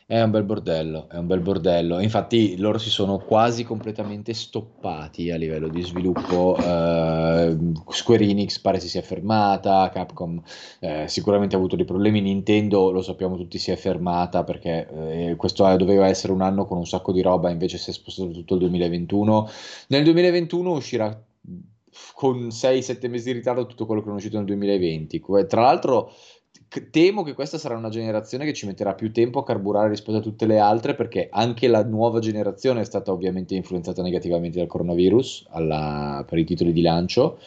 [0.06, 2.00] È un bel bordello, è un bel bordello.
[2.00, 6.56] Infatti loro si sono quasi completamente stoppati a livello di sviluppo.
[6.58, 10.42] Uh, Square Enix pare si sia fermata, Capcom
[10.80, 14.88] eh, sicuramente ha avuto dei problemi, Nintendo lo sappiamo tutti si è fermata perché
[15.30, 18.32] eh, questo doveva essere un anno con un sacco di roba, invece si è spostato
[18.32, 19.48] tutto il 2021.
[19.88, 21.24] Nel 2021 uscirà
[22.14, 25.22] con 6-7 mesi di ritardo tutto quello che è uscito nel 2020.
[25.46, 26.12] Tra l'altro
[26.90, 30.22] temo che questa sarà una generazione che ci metterà più tempo a carburare rispetto a
[30.22, 35.46] tutte le altre perché anche la nuova generazione è stata ovviamente influenzata negativamente dal coronavirus
[35.50, 37.38] alla, per i titoli di lancio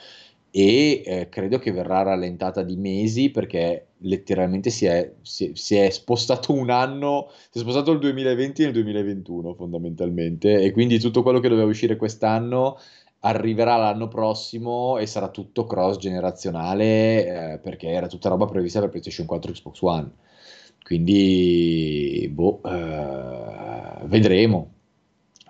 [0.55, 5.89] e eh, credo che verrà rallentata di mesi perché letteralmente si è, si, si è,
[5.89, 11.39] spostato un anno, si è spostato il 2020 nel 2021 fondamentalmente e quindi tutto quello
[11.39, 12.77] che doveva uscire quest'anno
[13.25, 18.89] arriverà l'anno prossimo e sarà tutto cross generazionale eh, perché era tutta roba prevista per
[18.89, 20.11] PlayStation 4 e Xbox One.
[20.83, 24.71] Quindi, boh, eh, vedremo.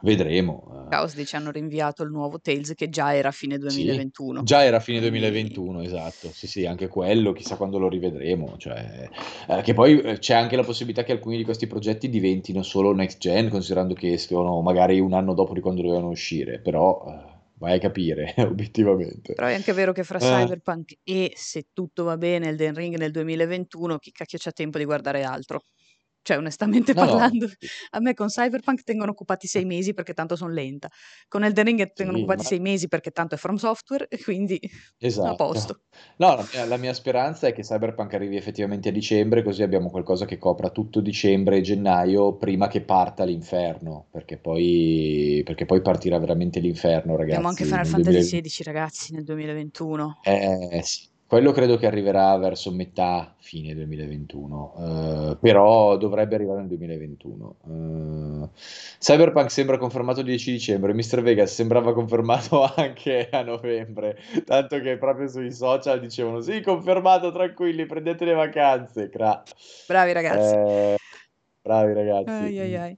[0.02, 0.86] Vedremo.
[0.90, 4.40] Chaos dice hanno rinviato il nuovo Tales che già era fine 2021.
[4.40, 5.86] Sì, già era fine 2021, Quindi...
[5.88, 6.30] esatto.
[6.32, 8.56] Sì, sì, anche quello, chissà quando lo rivedremo.
[8.58, 9.10] Cioè,
[9.48, 12.94] eh, che poi eh, c'è anche la possibilità che alcuni di questi progetti diventino solo
[12.94, 17.32] next gen, considerando che escono magari un anno dopo di quando dovevano uscire, però...
[17.64, 19.36] Vai a capire, obiettivamente.
[19.36, 20.22] Però è anche vero che fra eh.
[20.22, 24.84] Cyberpunk e se tutto va bene Elden Ring nel 2021, chi cacchio c'ha tempo di
[24.84, 25.62] guardare altro?
[26.24, 27.50] Cioè, onestamente no, parlando,
[27.92, 30.90] a me con Cyberpunk tengono occupati sei mesi perché tanto sono lenta.
[31.28, 32.48] Con Elden Ring tengono sì, occupati ma...
[32.48, 34.58] sei mesi perché tanto è From Software e quindi
[35.00, 35.28] esatto.
[35.28, 35.82] a posto.
[36.18, 39.90] No, la mia, la mia, speranza è che Cyberpunk arrivi effettivamente a dicembre, così abbiamo
[39.90, 45.82] qualcosa che copra tutto dicembre e gennaio prima che parta l'inferno, perché poi, perché poi
[45.82, 47.36] partirà veramente l'inferno, ragazzi.
[47.36, 50.20] Abbiamo anche Final Fantasy XVI, ragazzi, nel 2021.
[50.24, 51.12] Eh sì.
[51.34, 57.56] Quello credo che arriverà verso metà fine 2021, eh, però dovrebbe arrivare nel 2021.
[57.66, 58.50] Eh,
[59.00, 61.24] Cyberpunk sembra confermato il 10 dicembre, Mr.
[61.24, 64.16] Vegas sembrava confermato anche a novembre,
[64.46, 69.10] tanto che proprio sui social dicevano sì, confermato, tranquilli, prendete le vacanze.
[69.10, 69.42] Cra.
[69.88, 70.54] Bravi ragazzi.
[70.54, 70.98] Eh,
[71.64, 72.30] bravi ragazzi.
[72.30, 72.98] Ai ai ai.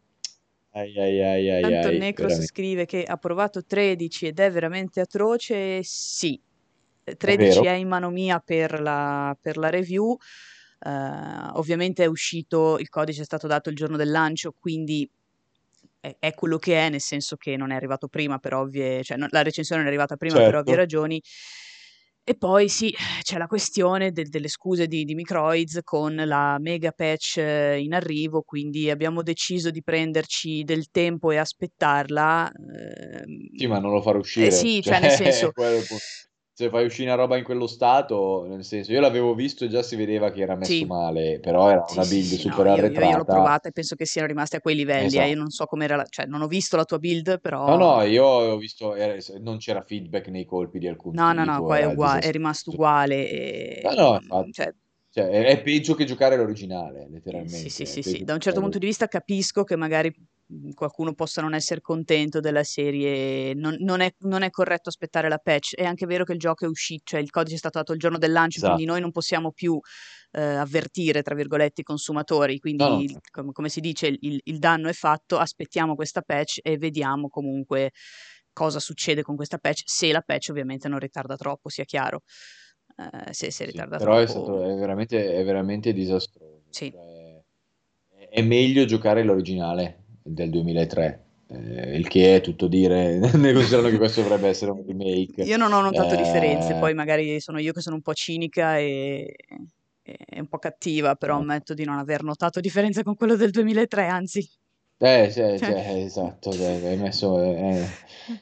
[0.71, 2.45] Ai, ai, ai, ai, Tanto Necros veramente.
[2.47, 5.81] scrive che ha provato 13 ed è veramente atroce.
[5.83, 6.37] Sì,
[7.17, 10.17] 13 è, è in mano mia per la, per la review.
[10.77, 15.09] Uh, ovviamente è uscito, il codice è stato dato il giorno del lancio, quindi
[15.99, 19.17] è, è, quello che è, nel senso che non è arrivato prima per ovvie, cioè
[19.17, 20.51] no, la recensione non è arrivata prima certo.
[20.51, 21.21] per ovvie ragioni.
[22.27, 22.91] E poi sì,
[23.21, 27.93] c'è la questione de- delle scuse di, di Microids con la mega patch eh, in
[27.93, 32.51] arrivo, quindi abbiamo deciso di prenderci del tempo e aspettarla.
[32.51, 33.49] Ehm...
[33.55, 34.47] Sì, ma non lo farò uscire.
[34.47, 35.51] Eh sì, cioè, cioè nel senso
[36.57, 39.83] se fai uscire una roba in quello stato, nel senso, io l'avevo visto e già
[39.83, 40.85] si vedeva che era messo sì.
[40.85, 43.05] male, però era una build sì, super no, arretrata.
[43.07, 45.25] Io, io, l'ho provata e penso che siano rimasti a quei livelli, esatto.
[45.25, 46.05] eh, io non so com'era, la...
[46.07, 47.67] cioè non ho visto la tua build, però...
[47.67, 51.43] No, no, io ho visto, era, non c'era feedback nei colpi di alcun No, tipo,
[51.43, 53.29] no, no, qua è, uguale, è rimasto uguale.
[53.29, 53.81] E...
[53.83, 54.51] No, no, infatti.
[54.53, 54.73] Cioè,
[55.09, 57.67] cioè, è peggio che giocare l'originale, letteralmente.
[57.67, 58.23] Sì, sì, sì, sì.
[58.23, 60.13] Da un certo punto di vista capisco che magari
[60.73, 65.37] qualcuno possa non essere contento della serie, non, non, è, non, è, corretto aspettare la
[65.37, 65.75] patch.
[65.75, 67.99] È anche vero che il gioco è uscito, cioè il codice è stato dato il
[67.99, 68.73] giorno del lancio, esatto.
[68.73, 69.79] quindi noi non possiamo più
[70.31, 72.59] eh, avvertire, tra virgolette, i consumatori.
[72.59, 73.19] Quindi, no, no.
[73.31, 77.91] Com- come si dice, il, il, danno è fatto, aspettiamo questa patch e vediamo comunque
[78.53, 82.21] cosa succede con questa patch, se la patch ovviamente non ritarda troppo, sia chiaro.
[82.97, 84.45] Eh, se, se ritarda sì, però troppo...
[84.45, 86.63] Però è, è, veramente, è veramente disastroso.
[86.69, 86.91] Sì.
[86.91, 87.43] Cioè,
[88.29, 91.23] è meglio giocare l'originale del 2003.
[91.47, 95.43] Eh, il che è tutto dire, ne considerano che questo dovrebbe essere un remake.
[95.43, 96.17] Io non ho notato eh...
[96.17, 99.35] differenze, poi magari sono io che sono un po' cinica e,
[100.01, 104.07] e un po' cattiva, però ammetto di non aver notato differenze con quello del 2003,
[104.07, 104.49] anzi.
[104.97, 107.85] Eh, cioè, cioè, esatto, hai messo, eh,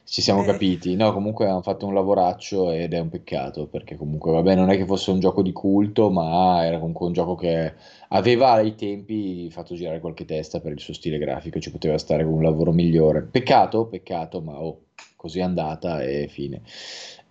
[0.04, 0.46] ci siamo eh.
[0.46, 0.94] capiti.
[0.96, 4.76] No, comunque hanno fatto un lavoraccio ed è un peccato perché comunque, vabbè, non è
[4.76, 7.74] che fosse un gioco di culto, ma era comunque un gioco che
[8.08, 12.24] aveva ai tempi fatto girare qualche testa per il suo stile grafico, ci poteva stare
[12.24, 13.22] con un lavoro migliore.
[13.22, 16.62] Peccato, peccato, ma oh, così è andata e fine.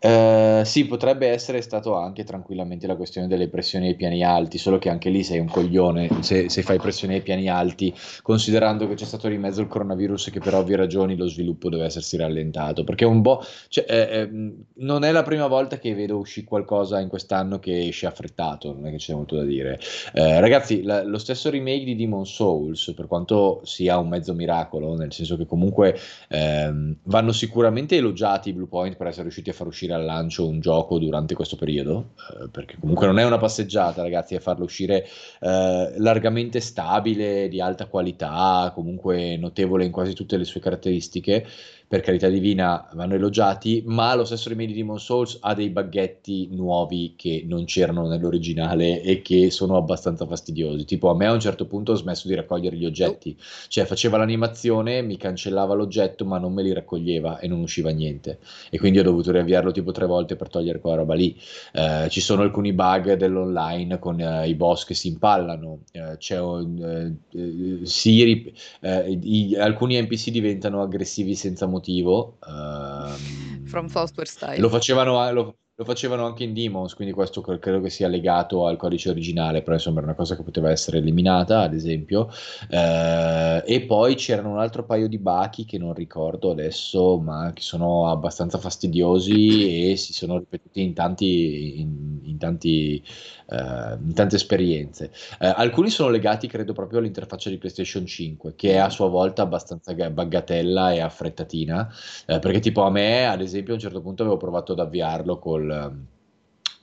[0.04, 4.78] Uh, sì, potrebbe essere stato anche tranquillamente la questione delle pressioni ai piani alti, solo
[4.78, 8.96] che anche lì sei un coglione se, se, fai pressioni ai piani alti, considerando che
[8.96, 12.18] c'è stato di mezzo il coronavirus e che per ovvie ragioni lo sviluppo deve essersi
[12.18, 13.42] rallentato, perché un po'...
[13.70, 14.30] Cioè, eh, eh,
[14.74, 18.88] non è la prima volta che vedo uscire qualcosa in quest'anno che esce affrettato, non
[18.88, 19.80] è che c'è molto da dire.
[20.12, 24.96] Eh, ragazzi, la, lo stesso remake di Demon Souls, per quanto sia un mezzo miracolo,
[24.96, 29.54] nel senso che comunque ehm, vanno sicuramente elogiati i Blue Point per essere riusciti a
[29.54, 33.38] far uscire al lancio un gioco durante questo periodo, eh, perché comunque non è una
[33.38, 35.08] passeggiata, ragazzi, a farlo uscire
[35.40, 41.46] eh, largamente stabile, di alta qualità, comunque notevole in quasi tutte le sue caratteristiche
[41.88, 46.50] per carità divina vanno elogiati, ma lo stesso remake di Demon Souls ha dei baghetti
[46.52, 50.86] nuovi che non c'erano nell'originale e che sono abbastanza fastidiosi.
[50.86, 54.18] Tipo a me a un certo punto ho smesso di raccogliere gli oggetti, cioè faceva
[54.18, 58.40] l'animazione, mi cancellava l'oggetto ma non me li raccoglieva e non usciva niente
[58.72, 61.40] e quindi ho dovuto riavviarlo tipo tre volte per togliere quella roba lì.
[61.74, 66.40] Eh, ci sono alcuni bug dell'online con eh, i boss che si impallano, eh, c'è
[66.40, 72.38] un, eh, eh, si, eh, i, alcuni NPC diventano aggressivi senza motivo motivo.
[72.48, 74.62] Um, From Software Style.
[74.62, 78.78] Lo facevano, lo, lo facevano anche in Demons, quindi questo credo che sia legato al
[78.78, 82.30] codice originale, però insomma era una cosa che poteva essere eliminata, ad esempio.
[82.70, 87.64] Eh, e poi c'erano un altro paio di bachi che non ricordo adesso, ma che
[87.64, 93.04] sono abbastanza fastidiosi e si sono ripetuti in, tanti, in, in, tanti,
[93.50, 95.12] eh, in tante esperienze.
[95.40, 99.42] Eh, alcuni sono legati, credo, proprio all'interfaccia di PlayStation 5, che è a sua volta
[99.42, 101.90] abbastanza buggatella e affrettatina,
[102.28, 105.40] eh, perché tipo a me, ad esempio, a un certo punto avevo provato ad avviarlo
[105.40, 106.06] col col,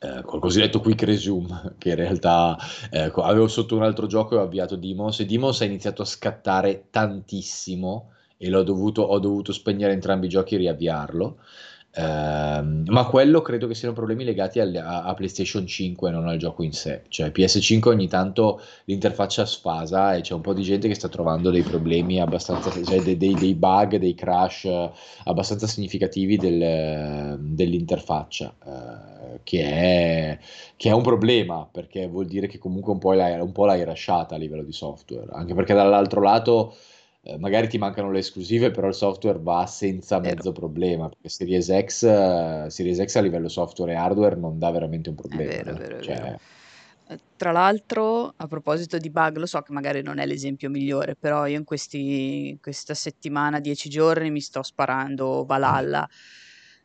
[0.01, 2.57] eh, col cosiddetto quick resume, che in realtà
[2.91, 6.07] eh, avevo sotto un altro gioco e ho avviato Dimos e Dimos ha iniziato a
[6.07, 11.39] scattare tantissimo e dovuto, ho dovuto spegnere entrambi i giochi e riavviarlo.
[11.93, 16.39] Uh, ma quello credo che siano problemi legati al, a, a, PlayStation 5 non al
[16.39, 17.03] gioco in sé.
[17.09, 21.51] Cioè, PS5 ogni tanto l'interfaccia sfasa e c'è un po' di gente che sta trovando
[21.51, 24.69] dei problemi abbastanza, cioè dei, dei, dei bug, dei crash
[25.25, 30.39] abbastanza significativi del, dell'interfaccia, uh, che, è,
[30.77, 33.83] che, è, un problema perché vuol dire che comunque un po' l'hai, un po' l'hai
[33.83, 35.27] rasciata a livello di software.
[35.33, 36.77] Anche perché dall'altro lato
[37.23, 41.67] eh, magari ti mancano le esclusive, però il software va senza mezzo problema, perché Series
[41.85, 45.51] X, uh, Series X a livello software e hardware non dà veramente un problema.
[45.51, 46.15] È vero, è vero, cioè...
[46.17, 46.41] è vero.
[47.09, 51.15] Eh, tra l'altro, a proposito di bug, lo so che magari non è l'esempio migliore,
[51.15, 56.09] però io in questi, questa settimana, dieci giorni, mi sto sparando Valhalla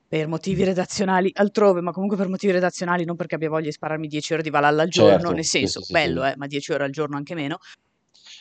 [0.07, 4.07] per motivi redazionali altrove, ma comunque per motivi redazionali, non perché abbia voglia di spararmi
[4.07, 6.29] 10 ore di Valhalla al giorno, certo, nel senso, sì, sì, bello, sì.
[6.29, 7.59] Eh, ma 10 ore al giorno anche meno.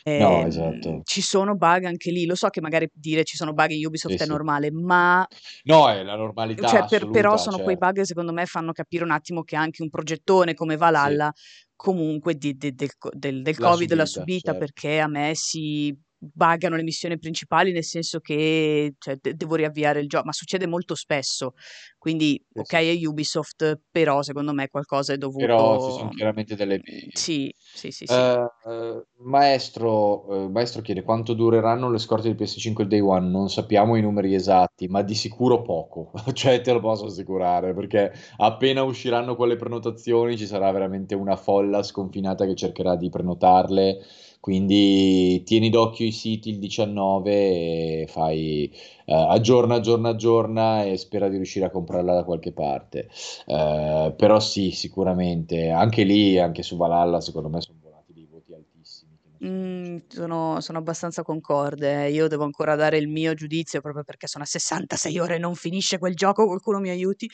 [0.06, 1.00] No, ehm, esatto.
[1.02, 4.14] Ci sono bug anche lì, lo so che magari dire ci sono bug in Ubisoft
[4.16, 4.30] sì, è sì.
[4.30, 5.26] normale, ma...
[5.62, 7.64] No, è la normalità cioè, per, Però sono cioè...
[7.64, 11.32] quei bug che secondo me fanno capire un attimo che anche un progettone come Valhalla
[11.34, 11.66] sì.
[11.74, 14.58] comunque di, di, del, del, del Covid subita, l'ha subita certo.
[14.58, 15.96] perché a me si
[16.32, 20.66] buggano le missioni principali nel senso che cioè, de- devo riavviare il gioco, ma succede
[20.66, 21.54] molto spesso.
[21.98, 25.46] Quindi, sì, ok, è Ubisoft, però secondo me qualcosa è dovuto.
[25.46, 26.80] Però ci sono chiaramente delle.
[27.12, 28.04] Sì, sì, sì.
[28.06, 28.12] sì.
[28.12, 33.28] Uh, uh, maestro, uh, maestro chiede quanto dureranno le scorte di PS5 il day one.
[33.30, 36.12] Non sappiamo i numeri esatti, ma di sicuro poco.
[36.34, 41.82] cioè, te lo posso assicurare perché appena usciranno quelle prenotazioni ci sarà veramente una folla
[41.82, 43.98] sconfinata che cercherà di prenotarle
[44.44, 48.70] quindi tieni d'occhio i siti il 19 e fai
[49.06, 53.08] eh, aggiorna, aggiorna, aggiorna e spera di riuscire a comprarla da qualche parte.
[53.46, 58.52] Eh, però sì, sicuramente, anche lì, anche su Valhalla, secondo me sono volati dei voti
[58.52, 59.12] altissimi.
[59.42, 62.10] Mm, sono, sono, abbastanza concorde.
[62.10, 65.54] Io devo ancora dare il mio giudizio proprio perché sono a 66 ore e non
[65.54, 66.44] finisce quel gioco.
[66.44, 67.30] Qualcuno mi aiuti.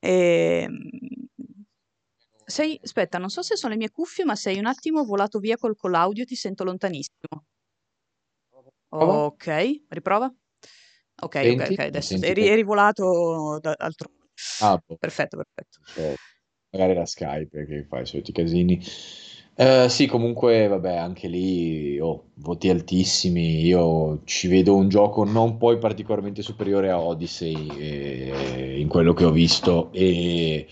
[0.00, 0.88] E, ehm,
[2.48, 5.56] sei, aspetta, non so se sono le mie cuffie, ma sei un attimo volato via
[5.56, 7.44] col, con l'audio, ti sento lontanissimo.
[8.88, 10.26] Ok, riprova.
[11.20, 14.16] Ok, ok, ok, adesso eri, eri volato da, altrove.
[14.60, 14.96] Ah, boh.
[14.96, 16.16] Perfetto, perfetto.
[16.70, 18.80] Magari la Skype che fa i soliti casini.
[19.60, 23.64] Eh, sì, comunque, vabbè, anche lì oh, voti altissimi.
[23.64, 29.24] Io ci vedo un gioco non poi particolarmente superiore a Odyssey eh, in quello che
[29.24, 30.68] ho visto e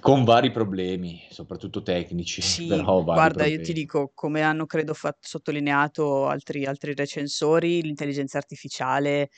[0.00, 2.40] con vari problemi, soprattutto tecnici.
[2.40, 3.52] Sì, però guarda, problemi.
[3.52, 9.28] io ti dico, come hanno credo fatto, sottolineato altri, altri recensori, l'intelligenza artificiale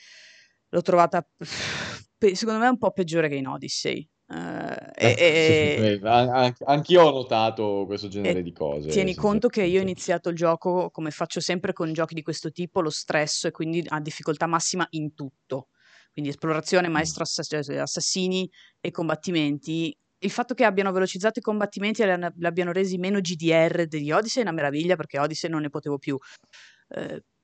[0.69, 1.27] l'ho trovata
[2.33, 4.07] secondo me un po' peggiore che in Odyssey.
[4.31, 8.89] Uh, eh, e, sì, an- anch'io ho notato questo genere di cose.
[8.89, 12.51] Tieni conto che io ho iniziato il gioco, come faccio sempre con giochi di questo
[12.51, 15.69] tipo, lo stress e quindi a difficoltà massima in tutto.
[16.11, 16.91] Quindi esplorazione, mm.
[16.91, 19.95] maestro ass- cioè, assassini e combattimenti.
[20.21, 24.43] Il fatto che abbiano velocizzato i combattimenti e li abbiano resi meno GDR degli Odyssey
[24.43, 26.17] è una meraviglia perché Odyssey non ne potevo più.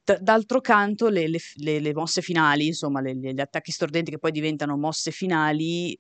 [0.04, 4.32] D- d'altro canto, le, le, le, le, mosse finali, insomma, gli attacchi stordenti che poi
[4.32, 5.98] diventano mosse finali,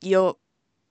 [0.00, 0.40] io,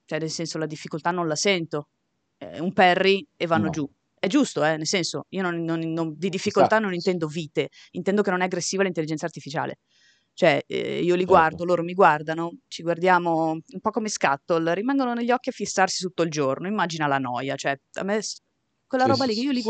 [0.05, 1.89] cioè nel senso la difficoltà non la sento,
[2.37, 3.71] è un parry e vanno no.
[3.71, 3.89] giù.
[4.19, 4.75] È giusto, eh?
[4.75, 6.83] nel senso, io non, non, non, di difficoltà esatto.
[6.83, 9.79] non intendo vite, intendo che non è aggressiva l'intelligenza artificiale.
[10.33, 11.25] Cioè, eh, io li certo.
[11.25, 16.03] guardo, loro mi guardano, ci guardiamo un po' come scattle, rimangono negli occhi a fissarsi
[16.03, 18.21] tutto il giorno, immagina la noia, cioè, a me
[18.87, 19.67] quella roba lì che io li sì.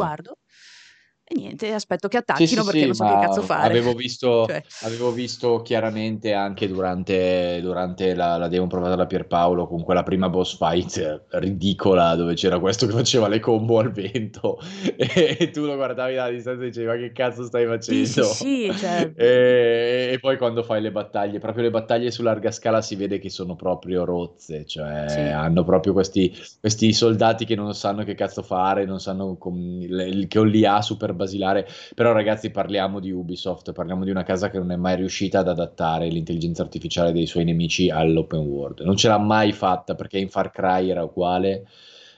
[1.32, 3.68] E niente, aspetto che attacchino sì, sì, perché sì, non so che cazzo fare.
[3.68, 4.64] Avevo visto, cioè.
[4.82, 10.28] avevo visto chiaramente anche durante, durante la, la, demo provata da Pierpaolo con quella prima
[10.28, 14.60] boss fight ridicola dove c'era questo che faceva le combo al vento
[14.96, 18.24] e, e tu lo guardavi dalla distanza e dicevi ma che cazzo stai facendo?
[18.24, 19.12] Sì, cioè...
[19.16, 23.20] e, e, poi quando fai le battaglie, proprio le battaglie su larga scala si vede
[23.20, 28.42] che sono proprio rozze, cioè hanno proprio questi, questi, soldati che non sanno che cazzo
[28.42, 34.06] fare, non sanno com- le, che l'IA super basilare, però ragazzi parliamo di Ubisoft, parliamo
[34.06, 37.90] di una casa che non è mai riuscita ad adattare l'intelligenza artificiale dei suoi nemici
[37.90, 41.68] all'open world, non ce l'ha mai fatta perché in Far Cry era uguale,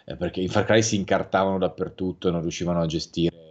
[0.06, 3.51] eh, perché in Far Cry si incartavano dappertutto e non riuscivano a gestire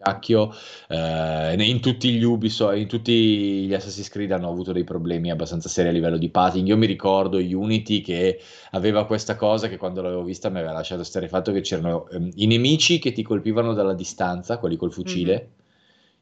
[0.00, 0.52] cacchio.
[0.88, 5.68] Eh, in tutti gli Ubisoft, in tutti gli Assassin's Creed hanno avuto dei problemi abbastanza
[5.68, 6.66] seri a livello di pathing.
[6.66, 11.04] Io mi ricordo Unity che aveva questa cosa che quando l'avevo vista mi aveva lasciato
[11.04, 15.32] stare fatto che c'erano ehm, i nemici che ti colpivano dalla distanza, quelli col fucile,
[15.34, 15.50] mm-hmm.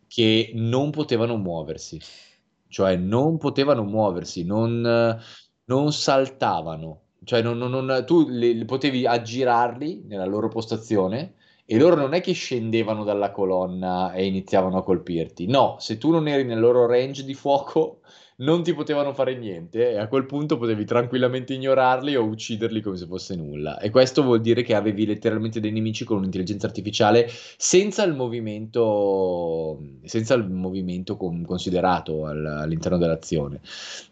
[0.08, 2.00] che non potevano muoversi.
[2.70, 5.18] Cioè non potevano muoversi, non,
[5.64, 7.02] non saltavano.
[7.24, 11.34] Cioè non, non, tu li, li potevi aggirarli nella loro postazione
[11.70, 15.46] e loro non è che scendevano dalla colonna e iniziavano a colpirti.
[15.46, 18.00] No, se tu non eri nel loro range di fuoco,
[18.40, 22.96] non ti potevano fare niente e a quel punto potevi tranquillamente ignorarli o ucciderli come
[22.96, 23.78] se fosse nulla.
[23.78, 29.80] E questo vuol dire che avevi letteralmente dei nemici con un'intelligenza artificiale senza il movimento,
[30.04, 33.60] senza il movimento con, considerato all, all'interno dell'azione.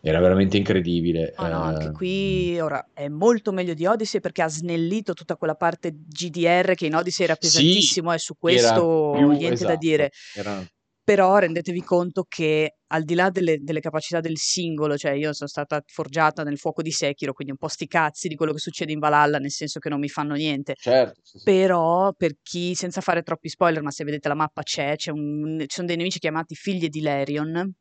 [0.00, 1.34] Era veramente incredibile.
[1.36, 2.62] Oh no, anche qui mm.
[2.62, 6.96] ora è molto meglio di Odyssey perché ha snellito tutta quella parte GDR che in
[6.96, 10.10] Odyssey era pesantissimo sì, e su questo più, niente esatto, da dire.
[10.34, 10.66] Era
[11.06, 15.48] però rendetevi conto che al di là delle, delle, capacità del singolo, cioè io sono
[15.48, 18.92] stata forgiata nel fuoco di Sekiro, quindi un po' sti cazzi di quello che succede
[18.92, 20.74] in Valhalla, nel senso che non mi fanno niente.
[20.76, 21.44] Certo, sì, sì.
[21.44, 25.74] Però per chi, senza fare troppi spoiler, ma se vedete la mappa c'è, un, ci
[25.74, 27.74] sono dei nemici chiamati figlie di Larion,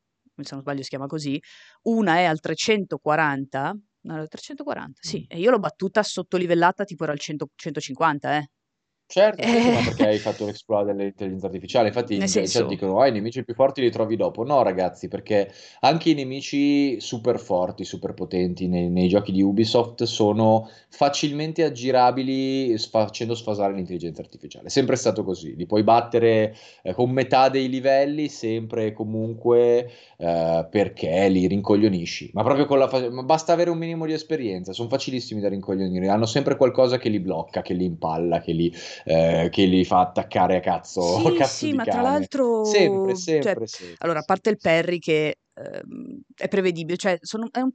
[0.43, 1.39] se non sbaglio si chiama così,
[1.83, 5.25] una è al 340, no, al 340, sì, mm.
[5.27, 8.49] e io l'ho battuta sottolivellata tipo era al 100, 150, eh.
[9.07, 11.89] Certo, certo, ma perché hai fatto l'exploit dell'intelligenza artificiale.
[11.89, 12.67] Infatti, Nel cioè, senso...
[12.67, 14.43] dicono: ah, i nemici più forti li trovi dopo.
[14.43, 15.51] No, ragazzi, perché
[15.81, 22.75] anche i nemici super forti, super potenti nei, nei giochi di Ubisoft sono facilmente aggirabili
[22.77, 24.67] facendo sfasare l'intelligenza artificiale.
[24.67, 25.55] È sempre stato così.
[25.55, 32.31] Li puoi battere eh, con metà dei livelli, sempre e comunque eh, perché li rincoglionisci.
[32.33, 34.73] Ma proprio con la fa- ma basta avere un minimo di esperienza.
[34.73, 36.09] Sono facilissimi da rincoglionire.
[36.09, 38.73] Hanno sempre qualcosa che li blocca, che li impalla, che li
[39.03, 41.01] eh, che li fa attaccare a cazzo.
[41.19, 41.97] Sì, cazzo sì, ma cane.
[41.97, 42.63] tra l'altro...
[42.65, 43.95] Sempre, sempre, cioè, sempre.
[43.99, 47.71] Allora, a parte il Perry che ehm, è prevedibile, cioè sono, un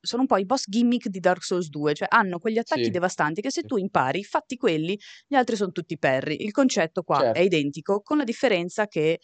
[0.00, 2.90] sono, un po', i boss gimmick di Dark Souls 2, cioè hanno quegli attacchi sì.
[2.90, 6.36] devastanti che se tu impari, fatti quelli, gli altri sono tutti Perry.
[6.40, 7.38] Il concetto qua certo.
[7.38, 9.18] è identico, con la differenza che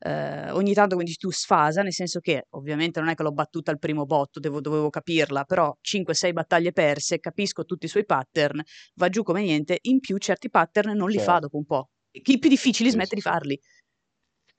[0.00, 3.70] eh, ogni tanto quindi tu sfasa, nel senso che ovviamente non è che l'ho battuta
[3.70, 8.62] al primo botto, devo, dovevo capirla, però 5-6 battaglie perse, capisco tutti i suoi pattern,
[8.94, 11.30] va giù come niente, in più certi pattern non li certo.
[11.30, 11.88] fa dopo un po'.
[12.10, 13.60] I più difficili sì, smette sì, di farli.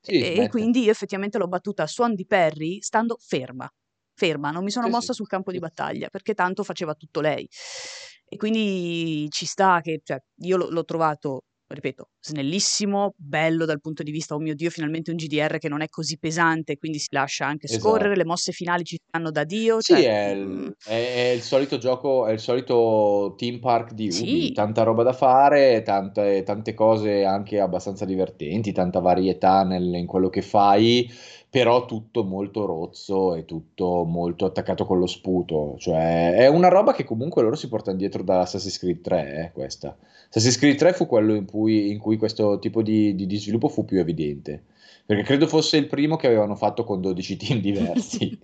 [0.01, 3.69] Sì, e, e quindi io effettivamente l'ho battuta a suon di Perry stando ferma,
[4.13, 7.47] ferma, non mi sono mossa sul campo di battaglia, perché tanto faceva tutto lei.
[8.25, 14.11] E quindi ci sta che, cioè, io l'ho trovato ripeto, snellissimo, bello dal punto di
[14.11, 17.45] vista, oh mio Dio, finalmente un GDR che non è così pesante, quindi si lascia
[17.45, 18.19] anche scorrere, esatto.
[18.19, 19.81] le mosse finali ci stanno da Dio.
[19.81, 20.67] Sì, cioè, è, il, mm.
[20.85, 24.51] è, è, il, solito gioco, è il solito team park di Ubi, sì.
[24.51, 30.29] tanta roba da fare, tante, tante, cose anche abbastanza divertenti, tanta varietà nel, in quello
[30.29, 31.09] che fai
[31.49, 35.75] però tutto molto rozzo e tutto molto attaccato con lo sputo.
[35.79, 39.51] Cioè, è una roba che comunque loro si portano dietro da Assassin's Creed 3, eh,
[39.51, 39.95] questa.
[40.27, 43.67] Assassin's Creed 3 fu quello in cui, in cui questo tipo di, di, di sviluppo
[43.67, 44.63] fu più evidente
[45.09, 48.39] perché credo fosse il primo che avevano fatto con 12 team diversi.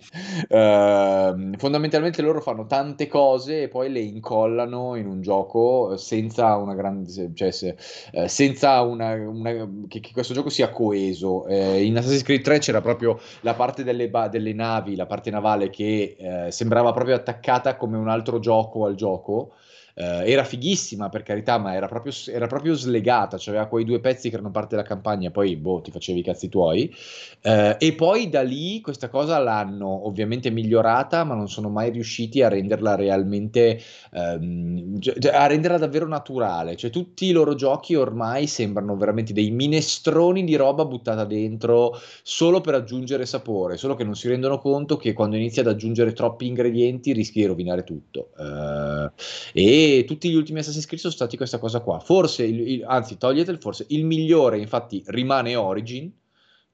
[0.48, 6.74] uh, fondamentalmente loro fanno tante cose e poi le incollano in un gioco senza una
[6.74, 7.76] grande, cioè se,
[8.14, 9.52] uh, senza una, una
[9.86, 11.44] che, che, questo gioco sia coeso.
[11.46, 15.30] Uh, in Assassin's Creed 3 c'era proprio la parte delle, ba- delle navi, la parte
[15.30, 19.52] navale che eh, sembrava proprio attaccata come un altro gioco al gioco
[19.98, 23.98] eh, era fighissima per carità, ma era proprio, era proprio slegata, cioè aveva quei due
[24.00, 26.94] pezzi che erano parte della campagna, poi boh, ti facevi i cazzi tuoi.
[27.40, 32.42] Eh, e poi da lì questa cosa l'hanno ovviamente migliorata, ma non sono mai riusciti
[32.42, 33.80] a renderla realmente,
[34.12, 36.76] ehm, cioè, a renderla davvero naturale.
[36.76, 42.60] Cioè tutti i loro giochi ormai sembrano veramente dei minestroni di roba buttata dentro solo
[42.60, 46.46] per aggiungere sapore, solo che non si rendono conto che quando inizi ad aggiungere troppi
[46.46, 48.30] ingredienti rischi di rovinare tutto.
[48.38, 49.10] Eh,
[49.54, 51.98] e tutti gli ultimi Assassin's Creed sono stati questa cosa qua.
[52.00, 56.10] Forse, il, il, anzi, togliete il forse, il migliore infatti rimane Origin,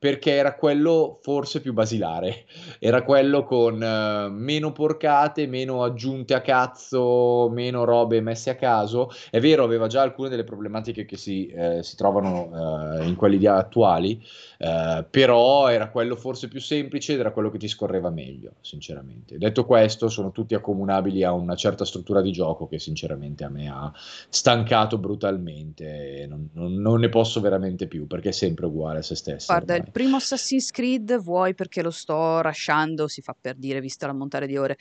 [0.03, 2.47] perché era quello forse più basilare,
[2.81, 9.13] era quello con uh, meno porcate, meno aggiunte a cazzo, meno robe messe a caso.
[9.31, 13.47] È vero, aveva già alcune delle problematiche che si, eh, si trovano uh, in quelli
[13.47, 14.21] attuali,
[14.59, 19.39] uh, però era quello forse più semplice ed era quello che ti scorreva meglio, sinceramente.
[19.39, 23.69] Detto questo, sono tutti accomunabili a una certa struttura di gioco che sinceramente a me
[23.69, 23.93] ha
[24.29, 29.15] stancato brutalmente, non, non, non ne posso veramente più perché è sempre uguale a se
[29.15, 29.47] stesso.
[29.47, 34.07] Guarda, ormai primo Assassin's Creed vuoi perché lo sto rasciando, si fa per dire, visto
[34.07, 34.77] l'ammontare di ore,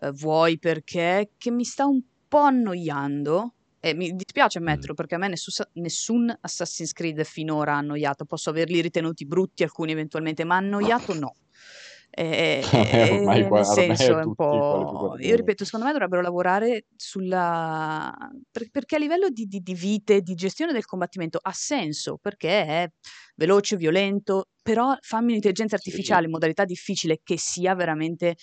[0.00, 3.54] eh, vuoi perché che mi sta un po' annoiando.
[3.84, 4.62] E mi dispiace mm.
[4.66, 8.24] ammetterlo perché a me nessun, nessun Assassin's Creed finora ha annoiato.
[8.24, 11.34] Posso averli ritenuti brutti, alcuni eventualmente, ma annoiato no.
[12.14, 12.62] E,
[13.10, 15.16] ormai, nel senso è un po'...
[15.18, 18.14] Io ripeto, secondo me dovrebbero lavorare sulla...
[18.50, 22.66] Per, perché a livello di, di, di vite, di gestione del combattimento ha senso, perché
[22.66, 22.88] è
[23.34, 28.36] veloce, violento, però fammi un'intelligenza artificiale in modalità difficile che sia veramente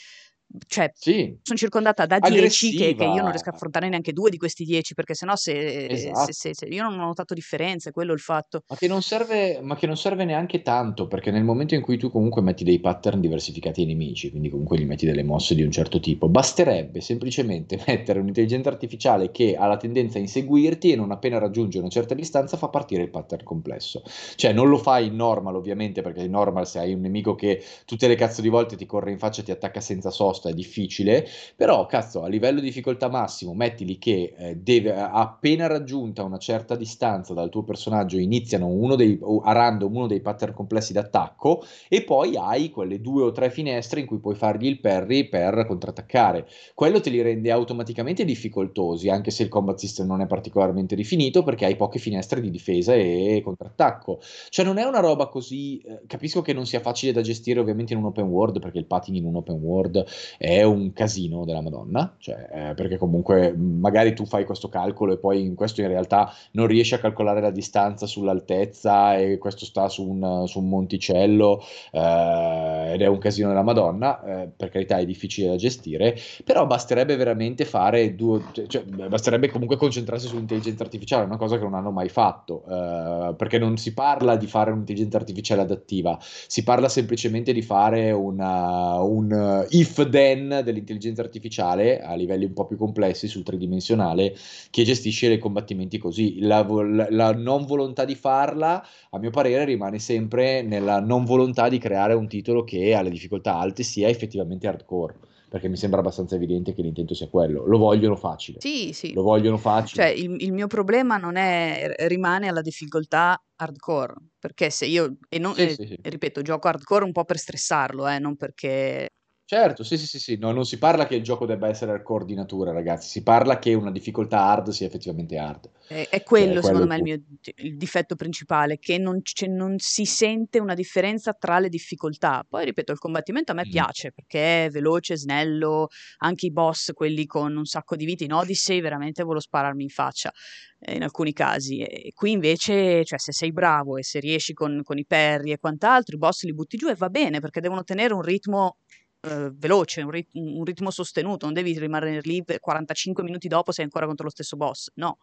[0.68, 1.38] cioè, sì.
[1.43, 4.64] sono circondata da 10 che, che, io non riesco a affrontare neanche due di questi
[4.64, 6.26] 10, perché sennò se, esatto.
[6.26, 8.64] se, se, se, io non ho notato differenze, quello è il fatto.
[8.68, 11.97] Ma che, non serve, ma che non serve neanche tanto, perché nel momento in cui
[11.97, 15.62] tu comunque metti dei pattern diversificati ai nemici, quindi comunque gli metti delle mosse di
[15.62, 20.95] un certo tipo, basterebbe semplicemente mettere un'intelligenza artificiale che ha la tendenza a inseguirti e
[20.95, 24.02] non appena raggiunge una certa distanza fa partire il pattern complesso.
[24.36, 27.64] Cioè non lo fai in normal ovviamente, perché in normal se hai un nemico che
[27.86, 30.50] tutte le cazzo di volte ti corre in faccia e ti attacca senza sosta, risposta
[30.50, 36.24] è difficile, però cazzo, a livello di difficoltà massimo, mettili che eh, deve, appena raggiunta
[36.24, 40.94] una certa distanza dal tuo personaggio, iniziano uno dei, a random uno dei pattern complessi
[40.94, 45.28] d'attacco e poi hai quelle due o tre finestre in cui puoi fargli il parry
[45.28, 46.48] per contrattaccare.
[46.74, 51.44] Quello te li rende automaticamente difficoltosi, anche se il combat system non è particolarmente rifinito,
[51.44, 54.20] perché hai poche finestre di difesa e contrattacco.
[54.50, 55.80] Cioè non è una roba così...
[55.80, 58.86] Eh, capisco che non sia facile da gestire ovviamente in un open world, perché il
[58.86, 60.06] pattern in un open world
[60.38, 65.18] è un casino della Madonna, cioè, eh, perché comunque magari tu fai questo calcolo e
[65.18, 69.90] poi in questo in realtà non riesci a calcolare la distanza sull'altezza e questo sta
[69.90, 71.62] su un, su un monticello
[71.92, 76.66] eh, ed è un casino della Madonna, eh, per carità è difficile da gestire, però
[76.66, 81.92] basterebbe veramente fare due, cioè, basterebbe comunque concentrarsi sull'intelligenza artificiale, una cosa che non hanno
[81.92, 87.54] mai fatto, eh, perché non si parla di fare un'intelligenza artificiale adattiva, si parla semplicemente
[87.54, 93.44] di fare una, un if then dell'intelligenza artificiale a livelli un po' più complessi sul
[93.44, 94.36] tridimensionale
[94.70, 96.40] che gestisce i combattimenti così.
[96.42, 96.66] La,
[97.10, 102.14] la, non volontà di farla, a mio parere, rimane sempre nella non volontà di creare
[102.14, 105.16] un titolo che alle difficoltà alte sia effettivamente hardcore
[105.50, 107.66] perché mi sembra abbastanza evidente che l'intento sia quello.
[107.66, 108.60] Lo vogliono facile.
[108.62, 109.14] Sì, sì.
[109.14, 110.04] Lo vogliono facile.
[110.04, 115.40] Cioè, il, il mio problema non è, rimane alla difficoltà hardcore, perché se io, e,
[115.40, 115.98] non, sì, e, sì, sì.
[116.02, 119.10] ripeto, gioco hardcore un po' per stressarlo, eh, non perché
[119.50, 120.38] Certo, sì, sì, sì, sì.
[120.38, 123.58] No, non si parla che il gioco debba essere hardcore di natura, ragazzi, si parla
[123.58, 125.72] che una difficoltà hard sia effettivamente hard.
[125.88, 127.20] È, è quello, cioè, secondo me, il mio
[127.56, 132.45] il difetto principale, che non, cioè, non, si sente una differenza tra le difficoltà.
[132.47, 133.72] Poi, ripeto, il combattimento a me mm.
[133.72, 135.88] piace, perché è veloce, snello,
[136.20, 139.89] anche i boss, quelli con un sacco di vite in Odyssey, veramente volevo spararmi in
[139.89, 140.32] faccia
[140.78, 141.80] eh, in alcuni casi.
[141.80, 145.58] E qui invece, cioè, se sei bravo e se riesci con, con i perri e
[145.58, 148.78] quant'altro, i boss li butti giù e va bene, perché devono tenere un ritmo
[149.22, 153.72] eh, veloce, un, rit- un, ritmo sostenuto, non devi rimanere lì per 45 minuti dopo
[153.72, 155.18] sei ancora contro lo stesso boss, no.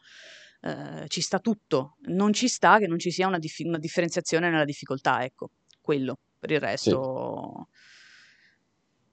[0.60, 4.50] Eh, ci sta tutto, non ci sta che non ci sia una, dif- una differenziazione
[4.50, 7.68] nella difficoltà, ecco, quello, per il resto...
[7.70, 7.94] Sì.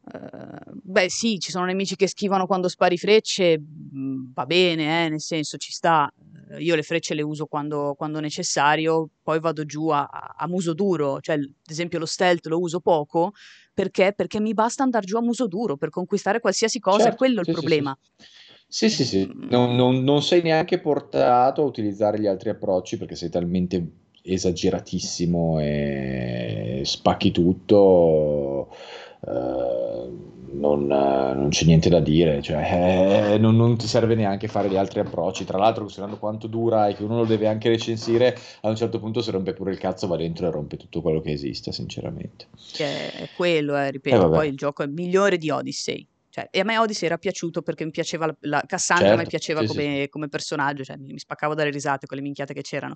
[0.05, 5.09] Uh, beh, sì, ci sono nemici che schivano quando spari frecce, mh, va bene, eh,
[5.09, 6.11] nel senso ci sta.
[6.49, 10.73] Uh, io le frecce le uso quando, quando necessario, poi vado giù a, a, muso
[10.73, 13.31] duro, cioè ad esempio lo stealth lo uso poco,
[13.73, 14.13] perché?
[14.13, 17.39] Perché mi basta andare giù a muso duro per conquistare qualsiasi cosa, certo, quello è
[17.39, 17.97] il sì, problema.
[18.67, 19.25] Sì, sì, sì.
[19.25, 19.49] Mm.
[19.49, 25.59] Non, non, non, sei neanche portato a utilizzare gli altri approcci perché sei talmente esageratissimo
[25.59, 28.75] e spacchi tutto.
[29.25, 34.69] Uh, non, non, c'è niente da dire, cioè, eh, non, non, ti serve neanche fare
[34.69, 35.45] gli altri approcci.
[35.45, 38.99] Tra l'altro, considerando quanto dura e che uno lo deve anche recensire, a un certo
[38.99, 42.47] punto si rompe pure il cazzo, va dentro e rompe tutto quello che esiste, sinceramente.
[42.71, 46.07] Che è quello, eh, ripeto, eh, poi il gioco è migliore di Odyssey.
[46.33, 49.27] Cioè, e a me Odyssey era piaciuto perché mi piaceva la, la Cassandra, certo, mi
[49.27, 50.09] piaceva sì, come, sì.
[50.09, 52.95] come, personaggio, cioè mi, mi, spaccavo dalle risate con le minchiate che c'erano.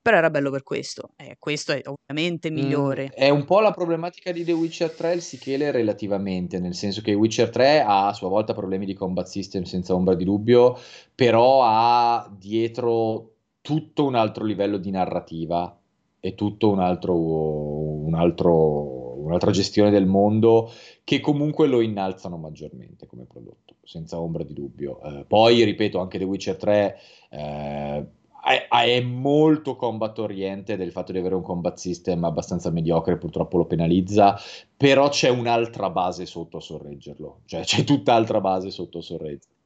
[0.00, 1.10] Però era bello per questo.
[1.16, 3.04] Eh, questo è ovviamente mm, migliore.
[3.04, 7.02] Mm, è un po' la problematica di The Witcher 3 il Sichele relativamente, nel senso
[7.02, 10.80] che Witcher 3 ha a sua volta problemi di combat system senza ombra di dubbio,
[11.14, 15.78] però ha dietro tutto un altro livello di narrativa
[16.20, 18.97] e tutto un altro, un altro
[19.28, 20.70] un'altra gestione del mondo
[21.04, 25.00] che comunque lo innalzano maggiormente come prodotto, senza ombra di dubbio.
[25.02, 26.98] Eh, poi, ripeto, anche The Witcher 3
[27.30, 28.06] eh,
[28.42, 33.58] è, è, molto combat oriente del fatto di avere un combat system abbastanza mediocre, purtroppo
[33.58, 34.38] lo penalizza,
[34.76, 39.56] però c'è un'altra base sotto a sorreggerlo, cioè c'è tutt'altra base sotto a sorreggerlo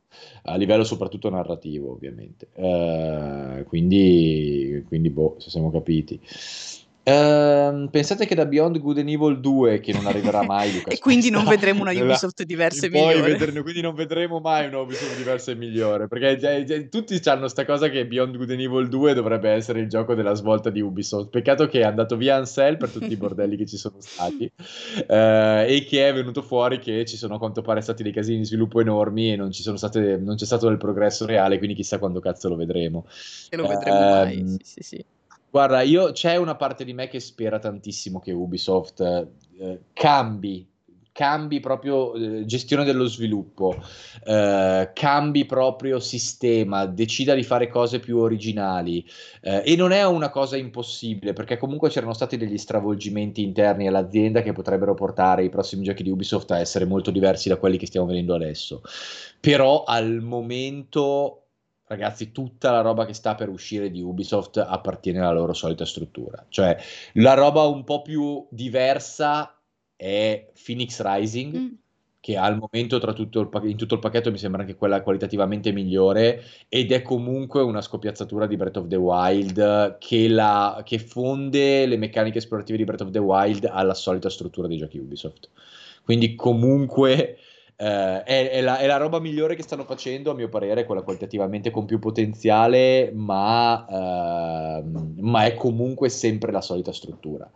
[0.43, 6.21] a livello soprattutto narrativo ovviamente uh, quindi, quindi boh se siamo capiti
[7.05, 11.01] Uh, pensate che da Beyond Good and Evil 2 che non arriverà mai Lucas e
[11.01, 13.23] quindi non vedremo una Ubisoft diversa e migliore.
[13.23, 17.41] vederne, quindi non vedremo mai una Ubisoft diversa e migliore perché già, già, tutti hanno
[17.41, 20.81] questa cosa che Beyond Good and Evil 2 dovrebbe essere il gioco della svolta di
[20.81, 21.31] Ubisoft.
[21.31, 25.03] Peccato che è andato via Ansel per tutti i bordelli che ci sono stati uh,
[25.67, 28.45] e che è venuto fuori che ci sono a quanto pare stati dei casini di
[28.45, 32.49] sviluppo enormi e non, state, non c'è stato del progresso reale quindi chissà quando cazzo
[32.49, 33.07] lo vedremo.
[33.51, 35.05] E lo vedremo uh, mai sì sì sì
[35.53, 39.03] Guarda, io c'è una parte di me che spera tantissimo che Ubisoft
[39.59, 40.67] eh, cambi
[41.13, 43.77] cambi proprio eh, gestione dello sviluppo,
[44.25, 49.07] eh, cambi proprio sistema, decida di fare cose più originali
[49.43, 54.41] eh, e non è una cosa impossibile perché comunque c'erano stati degli stravolgimenti interni all'azienda
[54.41, 57.87] che potrebbero portare i prossimi giochi di Ubisoft a essere molto diversi da quelli che
[57.87, 58.81] stiamo vedendo adesso.
[59.39, 61.42] Però al momento
[61.93, 66.45] ragazzi, tutta la roba che sta per uscire di Ubisoft appartiene alla loro solita struttura.
[66.49, 66.77] Cioè,
[67.15, 69.57] la roba un po' più diversa
[69.95, 71.69] è Phoenix Rising, mm.
[72.19, 76.43] che al momento tutto il, in tutto il pacchetto mi sembra anche quella qualitativamente migliore,
[76.69, 81.97] ed è comunque una scoppiazzatura di Breath of the Wild che, la, che fonde le
[81.97, 85.51] meccaniche esplorative di Breath of the Wild alla solita struttura dei giochi Ubisoft.
[86.03, 87.39] Quindi comunque...
[87.77, 91.03] Uh, è, è, la, è, la, roba migliore che stanno facendo, a mio parere, quella
[91.03, 97.51] qualitativamente con più potenziale, ma, uh, ma è comunque sempre la solita struttura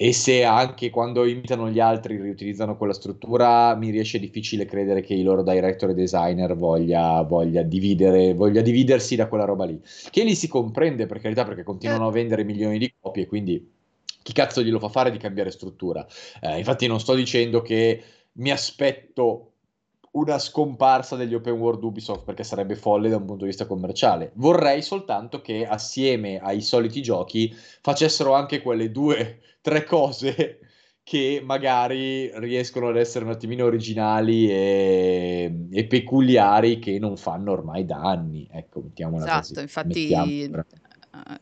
[0.00, 5.12] e se anche quando imitano gli altri riutilizzano quella struttura, mi riesce difficile credere che
[5.12, 9.80] i loro director e designer voglia, voglia, dividere, voglia dividersi da quella roba lì.
[10.08, 13.72] Che lì si comprende per carità perché continuano a vendere milioni di copie, quindi
[14.22, 16.06] chi cazzo glielo fa fare di cambiare struttura?
[16.42, 18.00] Eh, infatti non sto dicendo che
[18.38, 19.52] mi aspetto
[20.12, 24.32] una scomparsa degli open world Ubisoft perché sarebbe folle da un punto di vista commerciale.
[24.34, 30.60] Vorrei soltanto che assieme ai soliti giochi facessero anche quelle due, tre cose
[31.02, 37.84] che magari riescono ad essere un attimino originali e, e peculiari che non fanno ormai
[37.84, 38.46] da anni.
[38.50, 39.60] Ecco, mettiamola esatto, così.
[39.60, 40.66] infatti Mettiamola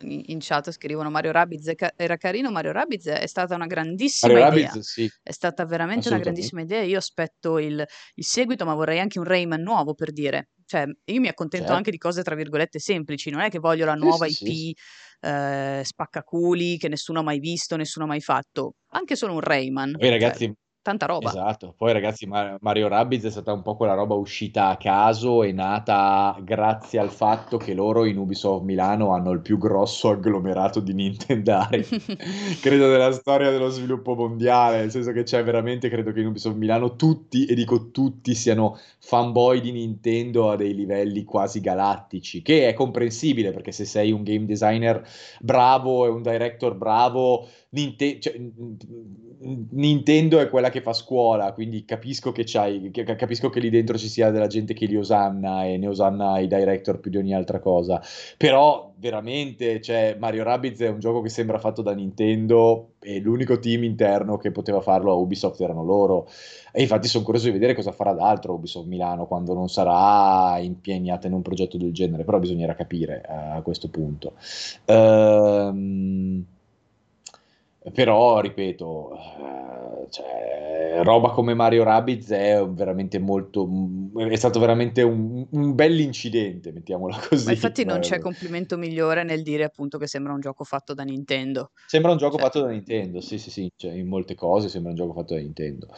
[0.01, 4.67] in chat scrivono Mario Rabbids era carino, Mario Rabbids è stata una grandissima Mario idea.
[4.69, 5.11] Rabbids, sì.
[5.23, 6.83] È stata veramente una grandissima idea.
[6.83, 7.85] Io aspetto il,
[8.15, 10.51] il, seguito, ma vorrei anche un Rayman nuovo per dire.
[10.65, 11.79] Cioè, io mi accontento certo.
[11.79, 14.77] anche di cose tra virgolette semplici, non è che voglio la nuova sì, IP sì,
[15.21, 18.75] eh, spaccaculi che nessuno ha mai visto, nessuno ha mai fatto.
[18.91, 19.97] Anche solo un Rayman.
[19.97, 20.55] Poi ragazzi, cioè,
[20.87, 21.29] tanta roba.
[21.29, 25.51] Esatto, poi ragazzi Mario Rabbids è stata un po' quella roba uscita a caso e
[25.51, 30.95] nata grazie al fatto che loro in Ubisoft Milano hanno il più grosso agglomerato di
[30.95, 31.85] Nintendari,
[32.63, 36.57] credo della storia dello sviluppo mondiale, nel senso che c'è veramente, credo che in Ubisoft
[36.57, 42.67] Milano tutti, e dico tutti, siano fanboy di Nintendo a dei livelli quasi galattici, che
[42.67, 45.01] è comprensibile perché se sei un game designer
[45.39, 47.47] bravo e un director bravo
[47.77, 48.35] Ninte- cioè,
[49.71, 54.31] Nintendo è quella che fa scuola, quindi capisco che, capisco che lì dentro ci sia
[54.31, 58.01] della gente che li osanna e ne osanna i director più di ogni altra cosa.
[58.39, 63.59] Però veramente, cioè, Mario Rabbids è un gioco che sembra fatto da Nintendo e l'unico
[63.59, 66.29] team interno che poteva farlo a Ubisoft erano loro.
[66.73, 71.27] E infatti sono curioso di vedere cosa farà d'altro Ubisoft Milano quando non sarà impegnata
[71.27, 74.35] in un progetto del genere, però bisognerà capire uh, a questo punto.
[74.87, 76.47] Ehm...
[77.93, 83.69] Però, ripeto, eh, cioè, roba come Mario Rabbids è veramente molto.
[84.17, 87.47] è stato veramente un, un bell'incidente, mettiamola così.
[87.47, 91.05] Ma infatti non c'è complimento migliore nel dire appunto che sembra un gioco fatto da
[91.05, 91.71] Nintendo.
[91.87, 92.45] Sembra un gioco cioè.
[92.45, 95.41] fatto da Nintendo, sì, sì, sì, cioè, in molte cose sembra un gioco fatto da
[95.41, 95.89] Nintendo.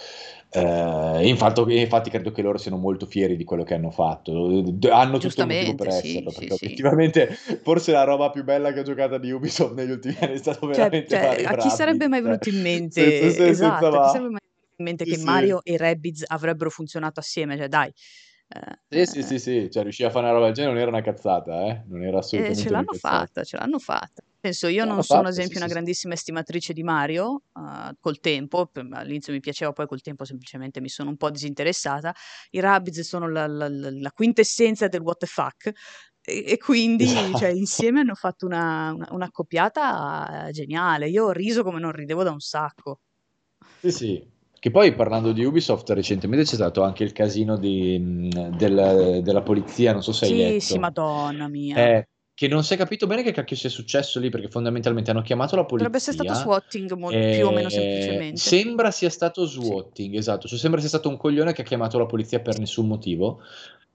[0.51, 4.33] Eh, infatti, infatti, credo che loro siano molto fieri di quello che hanno fatto.
[4.91, 6.65] Hanno tutto il motivo per sì, esserlo, sì, perché sì.
[6.65, 7.29] effettivamente
[7.63, 10.67] forse la roba più bella che ho giocato di Ubisoft negli ultimi anni è stato
[10.67, 14.09] cioè, veramente cioè, Mario Rabbids sarebbe mai venuto in mente, senza, senza, esatto, senza chi
[14.09, 15.25] sarebbe mai venuto in mente sì, che sì.
[15.25, 17.93] Mario e Rabbids avrebbero funzionato assieme, cioè dai.
[18.89, 20.91] Eh, sì, sì, sì, sì, cioè riuscire a fare una roba del genere non era
[20.91, 21.85] una cazzata, eh?
[21.87, 24.23] non era assolutamente eh, ce l'hanno fatta, ce l'hanno fatta.
[24.41, 28.21] Penso, io non sono, ad esempio, sì, una sì, grandissima estimatrice di Mario, uh, col
[28.21, 32.15] tempo, all'inizio mi piaceva, poi col tempo semplicemente mi sono un po' disinteressata.
[32.51, 35.71] I Rabbids sono la, la, la quintessenza del what the fuck,
[36.29, 37.39] e, quindi esatto.
[37.39, 41.09] cioè, insieme hanno fatto una, una, un'accoppiata geniale.
[41.09, 43.01] Io ho riso come non ridevo da un sacco.
[43.81, 44.37] Sì, sì.
[44.61, 49.93] Che poi parlando di Ubisoft, recentemente c'è stato anche il casino di, del, della polizia,
[49.93, 50.61] non so se hai sì, letto.
[50.61, 51.77] Sì, madonna mia.
[51.77, 52.09] Eh,
[52.39, 55.57] che non si è capito bene che cacchio sia successo lì, perché fondamentalmente hanno chiamato
[55.57, 55.91] la polizia.
[55.91, 58.37] Dovrebbe essere stato swatting mo- più o meno semplicemente.
[58.37, 60.17] Sembra sia stato swatting, sì.
[60.17, 60.47] esatto.
[60.47, 63.41] Cioè sembra sia stato un coglione che ha chiamato la polizia per nessun motivo.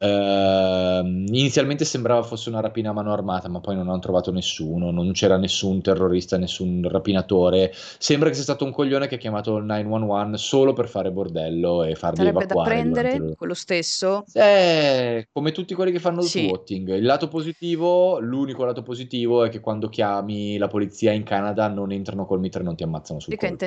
[0.04, 4.92] Uh, inizialmente sembrava fosse una rapina a mano armata, ma poi non hanno trovato nessuno,
[4.92, 7.72] non c'era nessun terrorista, nessun rapinatore.
[7.74, 11.84] Sembra che sia stato un coglione che ha chiamato il 911 solo per fare bordello
[11.84, 12.70] e farli Sarebbe evacuare.
[12.70, 14.26] da prendere quello stesso?
[14.34, 16.48] Eh, come tutti quelli che fanno sì.
[16.48, 16.96] swatting.
[16.96, 21.92] Il lato positivo, l'unico lato positivo è che quando chiami la polizia in Canada non
[21.92, 23.66] entrano col mitra e non ti ammazzano sul Dica colpo.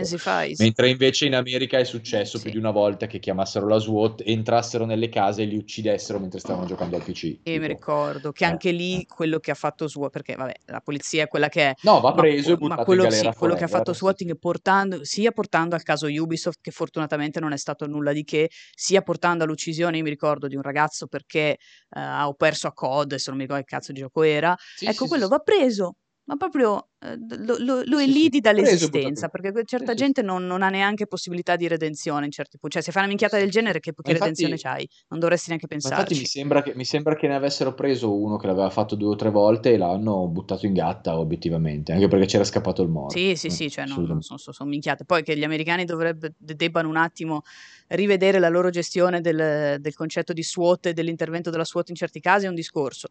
[0.58, 2.44] Mentre invece in America è successo sì.
[2.44, 6.40] più di una volta che chiamassero la SWAT, entrassero nelle case e li uccidessero mentre
[6.40, 7.24] stavano giocando al PC.
[7.24, 7.60] E tipo.
[7.60, 8.48] mi ricordo che eh.
[8.48, 11.74] anche lì quello che ha fatto SWAT, perché vabbè, la polizia è quella che è...
[11.82, 13.92] No, va preso ma, e buttato ma quello, in galera sì, quello che ha fatto
[13.92, 18.50] SWAT portando, sia portando al caso Ubisoft, che fortunatamente non è stato nulla di che,
[18.74, 21.58] sia portando all'uccisione, io mi ricordo, di un ragazzo perché
[21.90, 24.55] uh, ho perso a COD, se non mi ricordo che cazzo di gioco era.
[24.74, 25.96] Sì, ecco, sì, quello va preso,
[26.26, 31.06] ma proprio eh, lo, lo, lo elidi dall'esistenza, perché certa gente non, non, ha neanche
[31.06, 32.76] possibilità di redenzione in certi punti.
[32.76, 34.88] Cioè, se fai una minchiata del genere, che, che infatti, redenzione c'hai?
[35.08, 35.98] Non dovresti neanche pensarci.
[36.00, 39.10] Infatti mi sembra, che, mi sembra, che, ne avessero preso uno che l'aveva fatto due
[39.10, 43.16] o tre volte e l'hanno buttato in gatta, obiettivamente, anche perché c'era scappato il morto.
[43.16, 45.04] Sì, sì, sì, cioè non, non sono, sono minchiate.
[45.04, 47.42] Poi che gli americani dovrebbe, debbano un attimo
[47.88, 52.18] rivedere la loro gestione del, del concetto di SWAT e dell'intervento della SWAT in certi
[52.18, 53.10] casi è un discorso.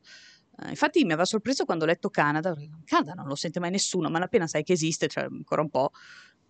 [0.58, 2.54] Uh, infatti mi aveva sorpreso quando ho letto Canada,
[2.86, 5.92] Canada non lo sente mai nessuno, ma appena sai che esiste, cioè ancora un po'.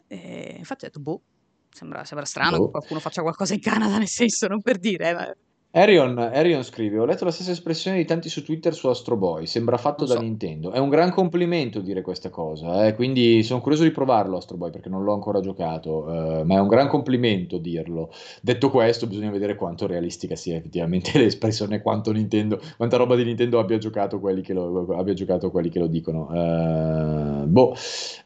[0.07, 1.21] E infatti ho detto, boh,
[1.69, 2.65] sembra, sembra strano boh.
[2.65, 5.35] che qualcuno faccia qualcosa in Canada, nel senso, non per dire, ma
[5.77, 9.45] Arion, Arion scrive: Ho letto la stessa espressione di tanti su Twitter su Astro Boy.
[9.45, 10.71] Sembra fatto da Nintendo.
[10.71, 12.87] È un gran complimento dire questa cosa.
[12.87, 12.95] Eh?
[12.95, 16.39] Quindi sono curioso di provarlo Astro Boy perché non l'ho ancora giocato.
[16.39, 18.09] Eh, ma è un gran complimento dirlo.
[18.41, 23.59] Detto questo, bisogna vedere quanto realistica sia effettivamente l'espressione, quanto Nintendo, quanta roba di Nintendo
[23.59, 26.29] abbia giocato quelli che lo, abbia giocato quelli che lo dicono.
[26.33, 27.75] Eh, boh,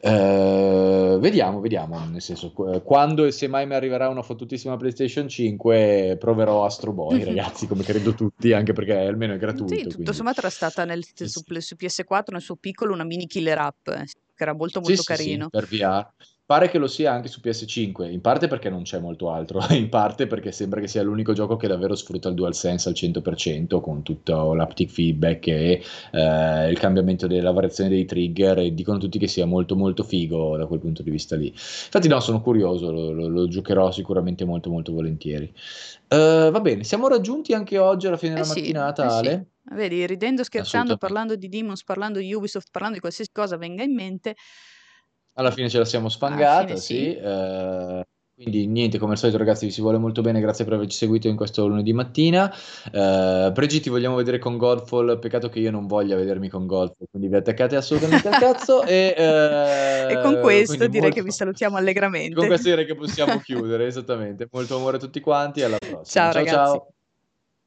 [0.02, 1.98] eh, vediamo, vediamo.
[2.12, 7.38] Nel senso, quando e se mai mi arriverà una fottutissima PlayStation 5, proverò Astro Boy
[7.40, 9.74] ragazzi, come credo tutti, anche perché almeno è gratuito.
[9.74, 10.14] Sì, tutto quindi.
[10.14, 14.06] sommato era stata nel, su, su, PS4 nel suo piccolo una mini killer app, eh,
[14.06, 15.44] che era molto molto sì, carino.
[15.46, 16.08] Sì, per VR.
[16.50, 19.88] Pare che lo sia anche su PS5, in parte perché non c'è molto altro, in
[19.88, 24.02] parte perché sembra che sia l'unico gioco che davvero sfrutta il DualSense al 100% con
[24.02, 29.28] tutto l'aptic feedback e eh, il cambiamento della variazione dei trigger e dicono tutti che
[29.28, 31.50] sia molto molto figo da quel punto di vista lì.
[31.50, 35.54] Infatti no, sono curioso, lo, lo, lo giocherò sicuramente molto molto volentieri.
[36.08, 39.30] Uh, va bene, siamo raggiunti anche oggi alla fine eh della sì, mattinata, eh Ale.
[39.30, 39.76] Sì.
[39.76, 43.94] Vedi, ridendo, scherzando, parlando di Demons, parlando di Ubisoft, parlando di qualsiasi cosa venga in
[43.94, 44.36] mente,
[45.40, 46.96] alla fine ce la siamo spangata, sì.
[46.96, 47.16] sì.
[47.16, 48.04] Eh,
[48.40, 51.28] quindi niente, come al solito ragazzi vi si vuole molto bene, grazie per averci seguito
[51.28, 52.54] in questo lunedì mattina.
[52.90, 57.08] Eh, Pregi ti vogliamo vedere con Godfall, peccato che io non voglia vedermi con Godfall,
[57.10, 58.84] quindi vi attaccate assolutamente al cazzo.
[58.84, 61.16] E, eh, e con questo direi molto...
[61.16, 62.36] che vi salutiamo allegramente.
[62.36, 64.48] Con questo direi che possiamo chiudere, esattamente.
[64.50, 66.04] Molto amore a tutti quanti, alla prossima.
[66.04, 66.56] Ciao, ciao ragazzi.
[66.56, 66.94] Ciao.